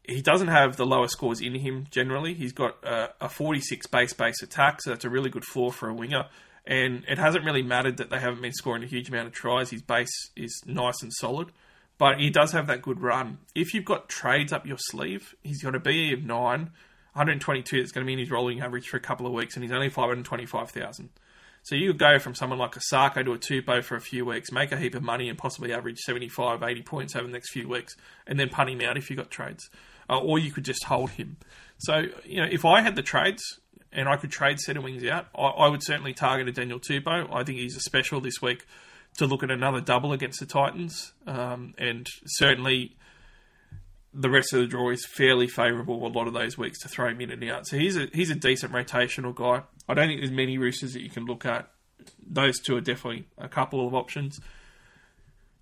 [0.04, 2.34] he doesn't have the lower scores in him generally.
[2.34, 5.90] He's got a, a 46 base base attack, so that's a really good floor for
[5.90, 6.26] a winger.
[6.66, 9.70] And it hasn't really mattered that they haven't been scoring a huge amount of tries.
[9.70, 11.52] His base is nice and solid,
[11.98, 13.40] but he does have that good run.
[13.54, 17.92] If you've got trades up your sleeve, he's got a BE of 9, 122 that's
[17.92, 19.90] going to be in his rolling average for a couple of weeks, and he's only
[19.90, 21.10] 525,000.
[21.64, 24.26] So you could go from someone like a Sarko to a Tupou for a few
[24.26, 27.52] weeks, make a heap of money, and possibly average 75, 80 points over the next
[27.52, 27.96] few weeks,
[28.28, 29.70] and then punt him out if you've got trades.
[30.10, 31.38] Uh, or you could just hold him.
[31.78, 33.60] So, you know, if I had the trades
[33.94, 37.34] and I could trade centre wings out, I, I would certainly target a Daniel Tupou.
[37.34, 38.66] I think he's a special this week
[39.18, 41.14] to look at another double against the Titans.
[41.28, 42.96] Um, and certainly
[44.14, 47.10] the rest of the draw is fairly favourable a lot of those weeks to throw
[47.10, 47.68] him in and out.
[47.68, 49.64] So he's a he's a decent rotational guy.
[49.88, 51.70] I don't think there's many roosters that you can look at.
[52.26, 54.40] Those two are definitely a couple of options.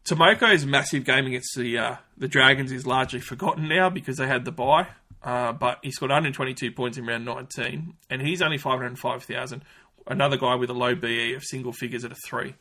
[0.03, 4.45] Timoko's massive game against the uh, the Dragons is largely forgotten now because they had
[4.45, 4.88] the bye.
[5.24, 9.63] Uh, but he scored 122 points in round 19, and he's only 505,000.
[10.07, 12.55] Another guy with a low BE of single figures at a three.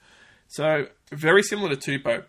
[0.49, 2.25] So very similar to Tupou.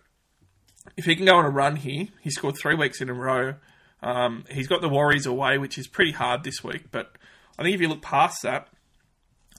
[0.95, 3.55] If he can go on a run here, he scored three weeks in a row.
[4.01, 6.91] Um, he's got the Warriors away, which is pretty hard this week.
[6.91, 7.11] But
[7.59, 8.69] I think if you look past that,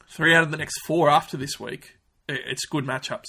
[0.09, 1.99] three out of the next four after this week,
[2.29, 3.27] it's good matchups.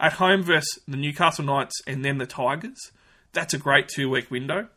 [0.00, 2.92] At home versus the Newcastle Knights and then the Tigers,
[3.32, 4.68] that's a great two week window.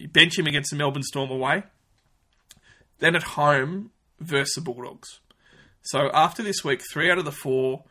[0.00, 1.64] You bench him against the Melbourne Storm away.
[3.00, 5.20] Then at home versus the Bulldogs.
[5.82, 7.84] So after this week, three out of the four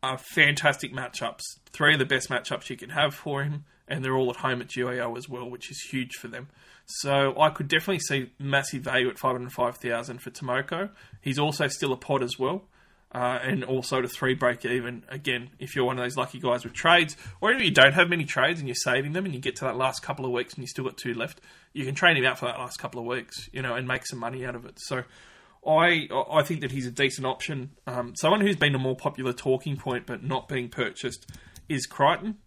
[0.00, 1.42] are fantastic matchups.
[1.72, 4.60] Three of the best matchups you can have for him, and they're all at home
[4.60, 6.48] at GIO as well, which is huge for them.
[6.86, 10.90] So I could definitely see massive value at 505,000 for Timoko.
[11.20, 12.62] He's also still a pod as well.
[13.10, 16.62] Uh, and also to three break even again if you're one of those lucky guys
[16.62, 17.16] with trades.
[17.40, 19.64] Or if you don't have many trades and you're saving them and you get to
[19.64, 21.40] that last couple of weeks and you still got two left
[21.72, 24.06] you can train him out for that last couple of weeks you know and make
[24.06, 24.78] some money out of it.
[24.78, 25.04] So
[25.66, 27.70] I I think that he's a decent option.
[27.86, 31.30] Um, someone who's been a more popular talking point but not being purchased
[31.68, 32.38] is Crichton.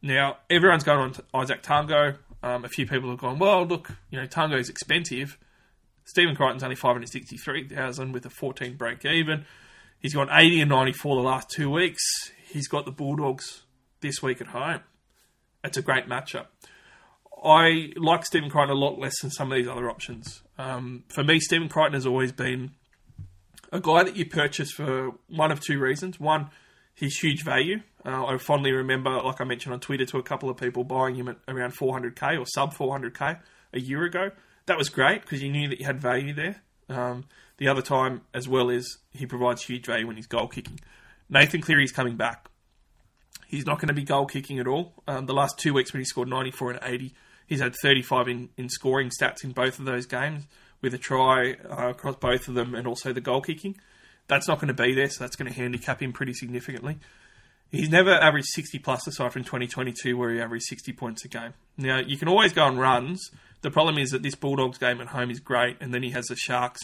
[0.00, 1.12] Now everyone's going on
[1.46, 5.38] Izack Tago um, a few people have gone well look you know Tago is expensive.
[6.04, 9.44] Stephen Crichton's only 563,000 with a 14 break even.
[10.02, 12.02] He's gone 80 and 94 the last two weeks.
[12.48, 13.62] He's got the Bulldogs
[14.00, 14.80] this week at home.
[15.64, 16.46] It's a great matchup.
[17.44, 20.42] I like Stephen Crichton a lot less than some of these other options.
[20.58, 22.72] Um, for me, Stephen Crichton has always been
[23.72, 26.20] a guy that you purchase for one of two reasons.
[26.20, 26.50] One,
[26.94, 27.80] his huge value.
[28.04, 31.14] Uh, I fondly remember, like I mentioned on Twitter, to a couple of people buying
[31.14, 33.40] him at around 400k or sub 400k
[33.72, 34.30] a year ago
[34.66, 36.62] that was great because you knew that you had value there.
[36.88, 37.24] Um,
[37.62, 40.80] the other time, as well, is he provides huge value when he's goal kicking.
[41.30, 42.48] Nathan Cleary is coming back.
[43.46, 44.94] He's not going to be goal kicking at all.
[45.06, 47.14] Um, the last two weeks when he scored 94 and 80,
[47.46, 50.48] he's had 35 in, in scoring stats in both of those games
[50.80, 53.76] with a try uh, across both of them and also the goal kicking.
[54.26, 56.98] That's not going to be there, so that's going to handicap him pretty significantly.
[57.70, 61.54] He's never averaged 60 plus aside from 2022 where he averaged 60 points a game.
[61.76, 63.30] Now, you can always go on runs
[63.62, 66.26] the problem is that this Bulldogs game at home is great, and then he has
[66.26, 66.82] the Sharks,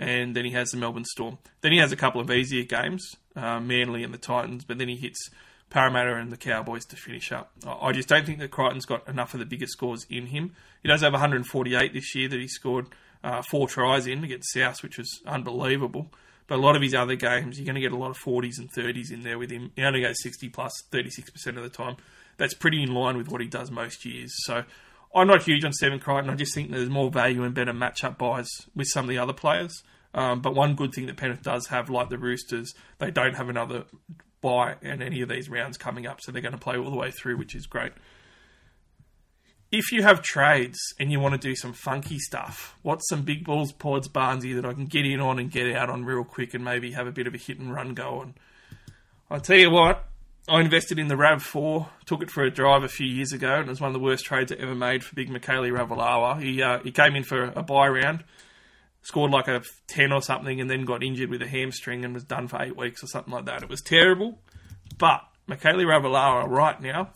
[0.00, 1.36] and then he has the Melbourne Storm.
[1.60, 4.88] Then he has a couple of easier games, uh, Manly and the Titans, but then
[4.88, 5.28] he hits
[5.68, 7.52] Parramatta and the Cowboys to finish up.
[7.66, 10.54] I just don't think that Crichton's got enough of the bigger scores in him.
[10.82, 12.86] He does have 148 this year that he scored
[13.22, 16.10] uh, four tries in against South, which was unbelievable.
[16.46, 18.58] But a lot of his other games, you're going to get a lot of 40s
[18.58, 19.70] and 30s in there with him.
[19.76, 21.96] He only goes 60 plus 36% of the time.
[22.38, 24.32] That's pretty in line with what he does most years.
[24.46, 24.64] So
[25.14, 26.30] I'm not huge on Stephen Crichton.
[26.30, 29.32] I just think there's more value and better matchup buys with some of the other
[29.32, 29.82] players.
[30.14, 33.48] Um, but one good thing that Penrith does have, like the Roosters, they don't have
[33.48, 33.84] another
[34.40, 36.96] buy in any of these rounds coming up, so they're going to play all the
[36.96, 37.92] way through, which is great.
[39.70, 43.44] If you have trades and you want to do some funky stuff, what's some big
[43.44, 46.54] balls, pods, Barnesy that I can get in on and get out on real quick
[46.54, 48.34] and maybe have a bit of a hit and run going?
[49.30, 50.08] I'll tell you what,
[50.50, 53.66] I invested in the RAV4, took it for a drive a few years ago, and
[53.66, 56.42] it was one of the worst trades I ever made for big Mikaele Ravalawa.
[56.42, 58.24] He uh, he came in for a buy round,
[59.02, 62.24] scored like a 10 or something, and then got injured with a hamstring and was
[62.24, 63.62] done for eight weeks or something like that.
[63.62, 64.40] It was terrible,
[64.98, 67.10] but Mikaele Ravalawa right now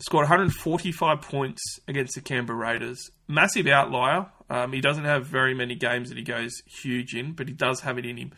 [0.00, 4.30] scored 145 points against the Canberra Raiders massive outlier.
[4.48, 7.80] Um, he doesn't have very many games that he goes huge in, but he does
[7.80, 8.32] have it in him.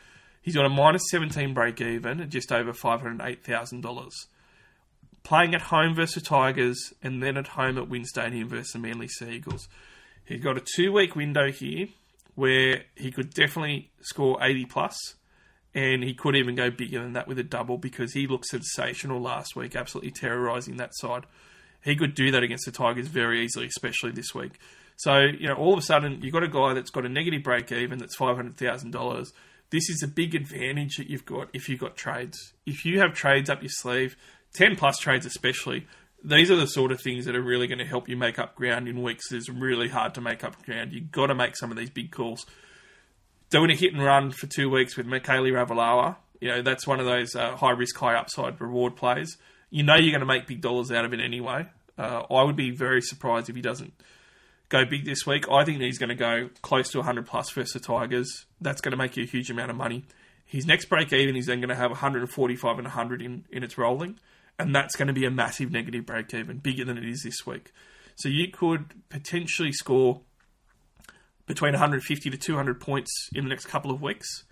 [0.46, 4.10] He's got a minus 17 break even at just over $508,000.
[5.24, 9.66] Playing at home versus Tigers and then at home at Win Stadium versus Manly Seagulls.
[10.24, 11.88] He's got a two week window here
[12.36, 14.96] where he could definitely score 80 plus,
[15.74, 19.20] and he could even go bigger than that with a double because he looked sensational
[19.20, 21.24] last week, absolutely terrorising that side.
[21.82, 24.60] He could do that against the Tigers very easily, especially this week.
[24.94, 27.42] So, you know, all of a sudden, you've got a guy that's got a negative
[27.42, 29.32] break even that's $500,000.
[29.70, 32.52] This is a big advantage that you've got if you've got trades.
[32.64, 34.16] If you have trades up your sleeve,
[34.54, 35.86] 10 plus trades especially,
[36.22, 38.54] these are the sort of things that are really going to help you make up
[38.54, 39.32] ground in weeks.
[39.32, 40.92] It's really hard to make up ground.
[40.92, 42.46] You've got to make some of these big calls.
[43.50, 47.00] Doing a hit and run for two weeks with Mikaele Ravalawa, you know, that's one
[47.00, 49.36] of those uh, high risk, high upside reward plays.
[49.70, 51.66] You know you're going to make big dollars out of it anyway.
[51.98, 53.94] Uh, I would be very surprised if he doesn't
[54.68, 55.48] go big this week.
[55.50, 58.46] I think he's going to go close to 100 plus versus the Tigers.
[58.60, 60.04] That's going to make you a huge amount of money.
[60.44, 63.76] His next break even, is then going to have 145 and 100 in, in its
[63.76, 64.18] rolling,
[64.58, 67.44] and that's going to be a massive negative break even, bigger than it is this
[67.44, 67.72] week.
[68.14, 70.20] So you could potentially score
[71.46, 74.44] between 150 to 200 points in the next couple of weeks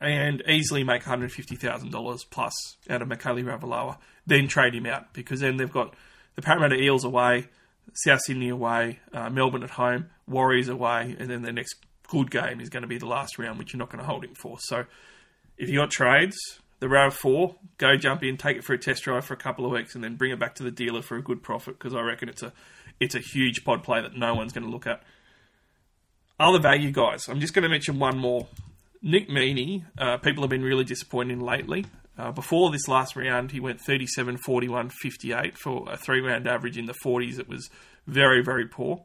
[0.00, 5.56] and easily make $150,000 plus out of Mikaele Ravalawa, then trade him out because then
[5.56, 5.94] they've got
[6.34, 7.48] the Parramatta Eels away,
[7.94, 11.76] South Sydney away, uh, Melbourne at home, Warriors away, and then the next
[12.08, 14.24] good game is going to be the last round, which you're not going to hold
[14.24, 14.58] him for.
[14.60, 14.84] So
[15.56, 16.36] if you got trades,
[16.80, 19.64] the round four, go jump in, take it for a test drive for a couple
[19.64, 21.94] of weeks, and then bring it back to the dealer for a good profit because
[21.94, 22.52] I reckon it's a
[23.00, 25.02] it's a huge pod play that no one's going to look at.
[26.38, 28.46] Other value guys, I'm just going to mention one more.
[29.02, 31.86] Nick Meaney, uh, people have been really disappointed in lately.
[32.18, 36.78] Uh, before this last round, he went 37, 41, 58 for a three round average
[36.78, 37.38] in the 40s.
[37.38, 37.68] It was
[38.06, 39.04] very, very poor.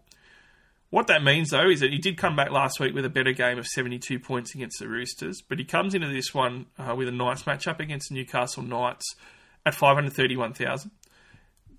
[0.92, 3.32] What that means, though, is that he did come back last week with a better
[3.32, 7.08] game of 72 points against the Roosters, but he comes into this one uh, with
[7.08, 9.06] a nice matchup against the Newcastle Knights
[9.66, 10.92] at 531,000.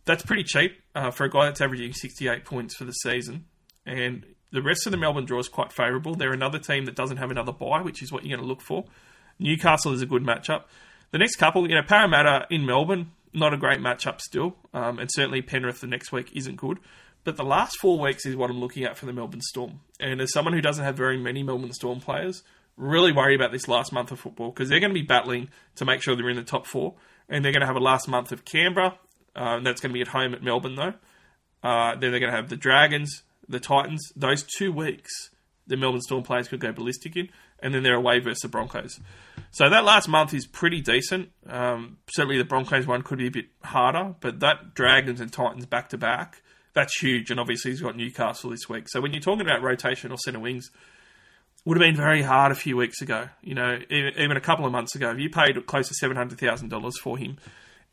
[0.06, 3.44] That's pretty cheap uh, for a guy that's averaging 68 points for the season.
[3.84, 6.14] And the rest of the Melbourne draw is quite favourable.
[6.14, 8.62] They're another team that doesn't have another buy, which is what you're going to look
[8.62, 8.84] for.
[9.38, 10.64] Newcastle is a good matchup.
[11.12, 15.10] The next couple, you know, Parramatta in Melbourne, not a great matchup still, um, and
[15.12, 16.78] certainly Penrith the next week isn't good.
[17.24, 19.80] But the last four weeks is what I'm looking at for the Melbourne Storm.
[20.00, 22.42] And as someone who doesn't have very many Melbourne Storm players,
[22.76, 25.84] really worry about this last month of football because they're going to be battling to
[25.84, 26.94] make sure they're in the top four.
[27.28, 28.98] And they're going to have a last month of Canberra.
[29.36, 30.94] Uh, that's going to be at home at Melbourne, though.
[31.62, 34.12] Uh, then they're going to have the Dragons, the Titans.
[34.16, 35.30] Those two weeks,
[35.66, 37.28] the Melbourne Storm players could go ballistic in.
[37.60, 38.98] And then they're away versus the Broncos.
[39.52, 41.30] So that last month is pretty decent.
[41.48, 45.66] Um, certainly the Broncos one could be a bit harder, but that Dragons and Titans
[45.66, 46.42] back to back
[46.74, 47.30] that's huge.
[47.30, 48.88] And obviously, he's got Newcastle this week.
[48.88, 50.70] So when you're talking about rotation or centre wings,
[51.64, 53.28] would have been very hard a few weeks ago.
[53.42, 56.38] You know, even a couple of months ago, if you paid close to seven hundred
[56.38, 57.38] thousand dollars for him,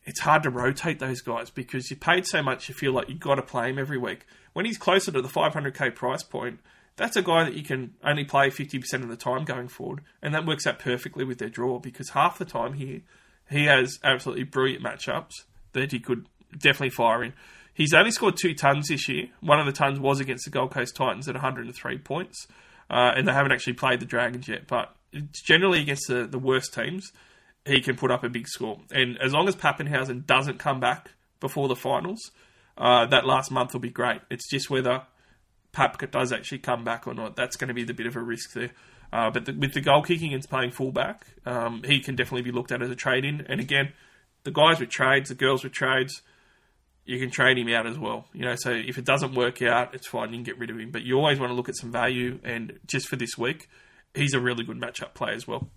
[0.06, 2.70] it's hard to rotate those guys because you paid so much.
[2.70, 4.26] You feel like you've got to play him every week.
[4.54, 6.60] When he's closer to the five hundred k price point,
[6.96, 10.02] that's a guy that you can only play fifty percent of the time going forward,
[10.22, 13.02] and that works out perfectly with their draw because half the time here
[13.50, 15.34] he has absolutely brilliant matchups
[15.74, 16.28] that he could
[16.58, 17.34] definitely fire in.
[17.74, 19.28] He's only scored two tons this year.
[19.42, 22.48] One of the tons was against the Gold Coast Titans at 103 points,
[22.90, 24.68] uh, and they haven't actually played the Dragons yet.
[24.68, 24.94] But
[25.32, 27.12] generally against the, the worst teams,
[27.66, 28.82] he can put up a big score.
[28.92, 32.32] And as long as Papenhuyzen doesn't come back before the finals,
[32.78, 34.22] uh, that last month will be great.
[34.30, 35.04] It's just whether
[35.80, 37.38] Pap does actually come back or not.
[37.38, 38.72] That's going to be the bit of a risk there.
[39.14, 42.52] Uh, but the, with the goal kicking and playing fullback, um, he can definitely be
[42.52, 43.46] looked at as a trade in.
[43.48, 43.94] And again,
[44.44, 46.22] the guys with trades, the girls with trades,
[47.06, 48.26] you can trade him out as well.
[48.34, 50.32] You know, so if it doesn't work out, it's fine.
[50.32, 50.92] You can get rid of him.
[50.92, 52.42] But you always want to look at some value.
[52.44, 53.70] And just for this week,
[54.14, 55.70] he's a really good matchup play as well.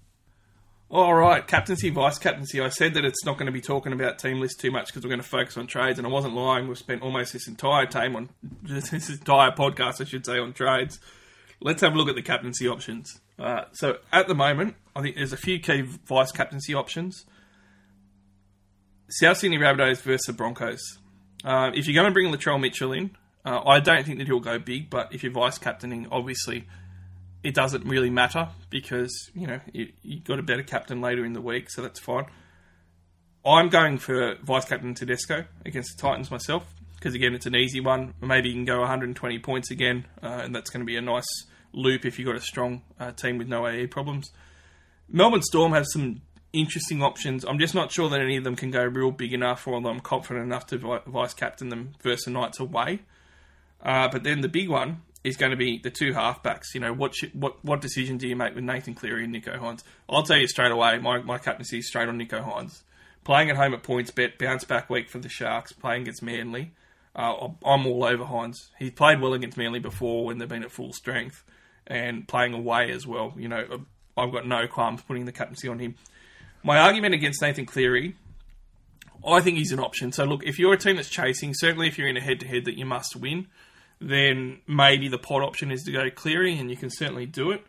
[0.93, 2.61] All right, captaincy, vice captaincy.
[2.61, 5.03] I said that it's not going to be talking about team lists too much because
[5.03, 6.69] we're going to focus on trades, and I wasn't lying.
[6.69, 8.29] We've spent almost this entire time on
[8.63, 11.01] this entire podcast, I should say, on trades.
[11.63, 13.23] Let's have a look at the captaincy options.
[13.39, 17.25] Uh, so at the moment, I think there's a few key vice captaincy options.
[19.09, 20.99] South Sydney Rabbitohs versus the Broncos.
[21.43, 23.17] Uh, if you're going to bring Latrell Mitchell in,
[23.47, 26.67] uh, I don't think that he'll go big, but if you're vice captaining, obviously
[27.43, 31.33] it doesn't really matter because you know you, you got a better captain later in
[31.33, 32.27] the week, so that's fine.
[33.45, 36.65] I'm going for vice captain Tedesco against the Titans myself
[36.97, 38.15] because again it's an easy one.
[38.21, 41.27] Maybe you can go 120 points again, uh, and that's going to be a nice
[41.73, 44.31] loop if you've got a strong uh, team with no AE problems.
[45.09, 46.23] Melbourne Storm have some
[46.53, 47.45] interesting options.
[47.45, 50.01] I'm just not sure that any of them can go real big enough, or I'm
[50.01, 53.01] confident enough to vice captain them versus Knights away.
[53.83, 56.75] Uh, but then the big one is going to be the two halfbacks.
[56.75, 59.59] You know, what should, what what decision do you make with Nathan Cleary and Nicho
[59.59, 59.83] Hynes?
[60.09, 62.83] I'll tell you straight away, my, my captaincy is straight on Nicho Hynes.
[63.25, 66.73] Playing at home at PointsBet, bounce back week for the Sharks, playing against Manly.
[67.15, 68.71] Uh, I'm all over Hynes.
[68.79, 71.45] He's played well against Manly before when they've been at full strength
[71.87, 73.35] and playing away as well.
[73.37, 73.85] You know,
[74.17, 75.95] I've got no qualms putting the captaincy on him.
[76.65, 78.17] My argument against Nathan Cleary,
[79.27, 80.11] I think he's an option.
[80.11, 82.79] So look, if you're a team that's chasing, certainly if you're in a head-to-head that
[82.79, 83.47] you must win,
[84.03, 87.51] then maybe the pod option is to go to Cleary, and you can certainly do
[87.51, 87.65] it.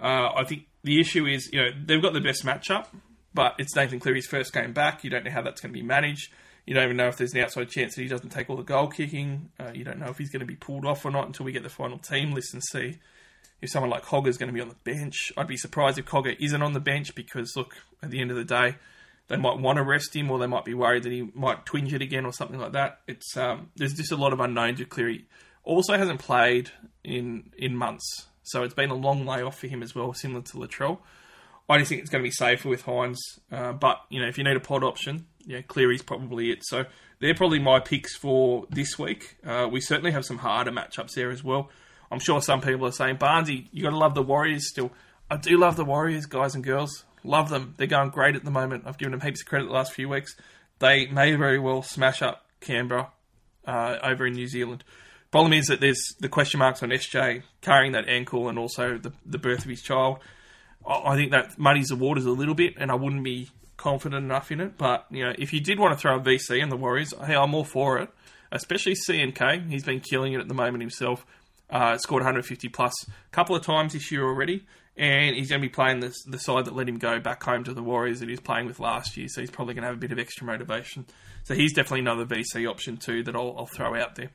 [0.00, 2.86] Uh, I think the issue is, you know, they've got the best matchup,
[3.32, 5.04] but it's Nathan Cleary's first game back.
[5.04, 6.30] You don't know how that's going to be managed.
[6.66, 8.62] You don't even know if there's an outside chance that he doesn't take all the
[8.62, 9.50] goal kicking.
[9.60, 11.52] Uh, you don't know if he's going to be pulled off or not until we
[11.52, 12.98] get the final team list and see
[13.60, 15.32] if someone like Cogger is going to be on the bench.
[15.36, 18.36] I'd be surprised if Cogger isn't on the bench because, look, at the end of
[18.36, 18.76] the day,
[19.28, 21.92] they might want to rest him or they might be worried that he might twinge
[21.92, 23.00] it again or something like that.
[23.06, 25.26] It's um, There's just a lot of unknowns with Cleary.
[25.64, 26.70] Also hasn't played
[27.02, 30.56] in in months, so it's been a long layoff for him as well, similar to
[30.58, 30.98] Latrell.
[31.68, 33.18] I just think it's going to be safer with Hynes,
[33.50, 36.58] uh, but you know if you need a pod option, yeah, Cleary's probably it.
[36.62, 36.84] So
[37.20, 39.36] they're probably my picks for this week.
[39.46, 41.70] Uh, we certainly have some harder matchups there as well.
[42.10, 44.92] I'm sure some people are saying, Barnesy, you got to love the Warriors still.
[45.30, 47.04] I do love the Warriors, guys and girls.
[47.24, 47.74] Love them.
[47.78, 48.84] They're going great at the moment.
[48.86, 50.36] I've given them heaps of credit the last few weeks.
[50.78, 53.10] They may very well smash up Canberra
[53.66, 54.84] uh, over in New Zealand.
[55.34, 59.12] Problem is that there's the question marks on SJ carrying that ankle and also the,
[59.26, 60.20] the birth of his child.
[60.86, 64.52] I think that muddies the waters a little bit, and I wouldn't be confident enough
[64.52, 64.78] in it.
[64.78, 67.34] But you know, if you did want to throw a VC in the Warriors, hey,
[67.34, 68.10] I'm all for it.
[68.52, 71.26] Especially CNK, he's been killing it at the moment himself.
[71.68, 74.64] Uh, scored 150 plus a couple of times this year already,
[74.96, 77.64] and he's going to be playing the the side that let him go back home
[77.64, 79.26] to the Warriors that he's playing with last year.
[79.26, 81.06] So he's probably going to have a bit of extra motivation.
[81.42, 84.30] So he's definitely another VC option too that I'll, I'll throw out there.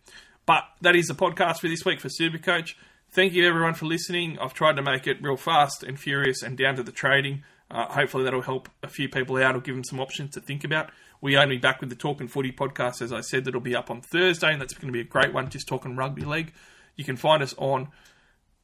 [0.49, 2.73] But that is the podcast for this week for Supercoach.
[3.11, 4.39] Thank you everyone for listening.
[4.39, 7.43] I've tried to make it real fast and furious and down to the trading.
[7.69, 10.63] Uh, hopefully that'll help a few people out or give them some options to think
[10.63, 10.89] about.
[11.21, 14.01] We only back with the Talking Footy podcast, as I said, that'll be up on
[14.01, 16.51] Thursday, and that's going to be a great one, just talking rugby league.
[16.95, 17.89] You can find us on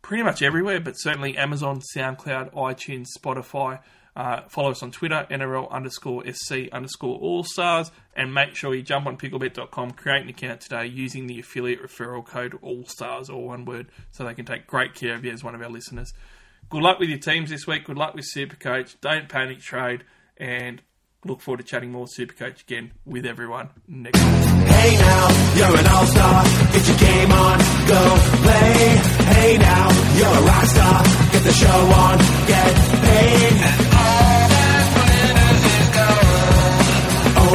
[0.02, 3.80] pretty much everywhere, but certainly Amazon, SoundCloud, iTunes, Spotify,
[4.16, 8.82] uh, follow us on Twitter, NRL underscore SC underscore All Stars, and make sure you
[8.82, 13.44] jump on picklebet.com, create an account today using the affiliate referral code All Stars, all
[13.44, 16.14] one word, so they can take great care of you as one of our listeners.
[16.70, 17.86] Good luck with your teams this week.
[17.86, 18.96] Good luck with Supercoach.
[19.02, 20.06] Don't panic trade,
[20.38, 20.82] and
[21.26, 24.68] look forward to chatting more Supercoach again with everyone next week.
[24.70, 26.44] Hey now, you're an all-star.
[26.72, 27.58] Get your game on,
[27.88, 28.98] go play.
[29.36, 31.04] Hey now, you're a rock star.
[31.34, 31.86] Get the show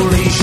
[0.01, 0.39] holy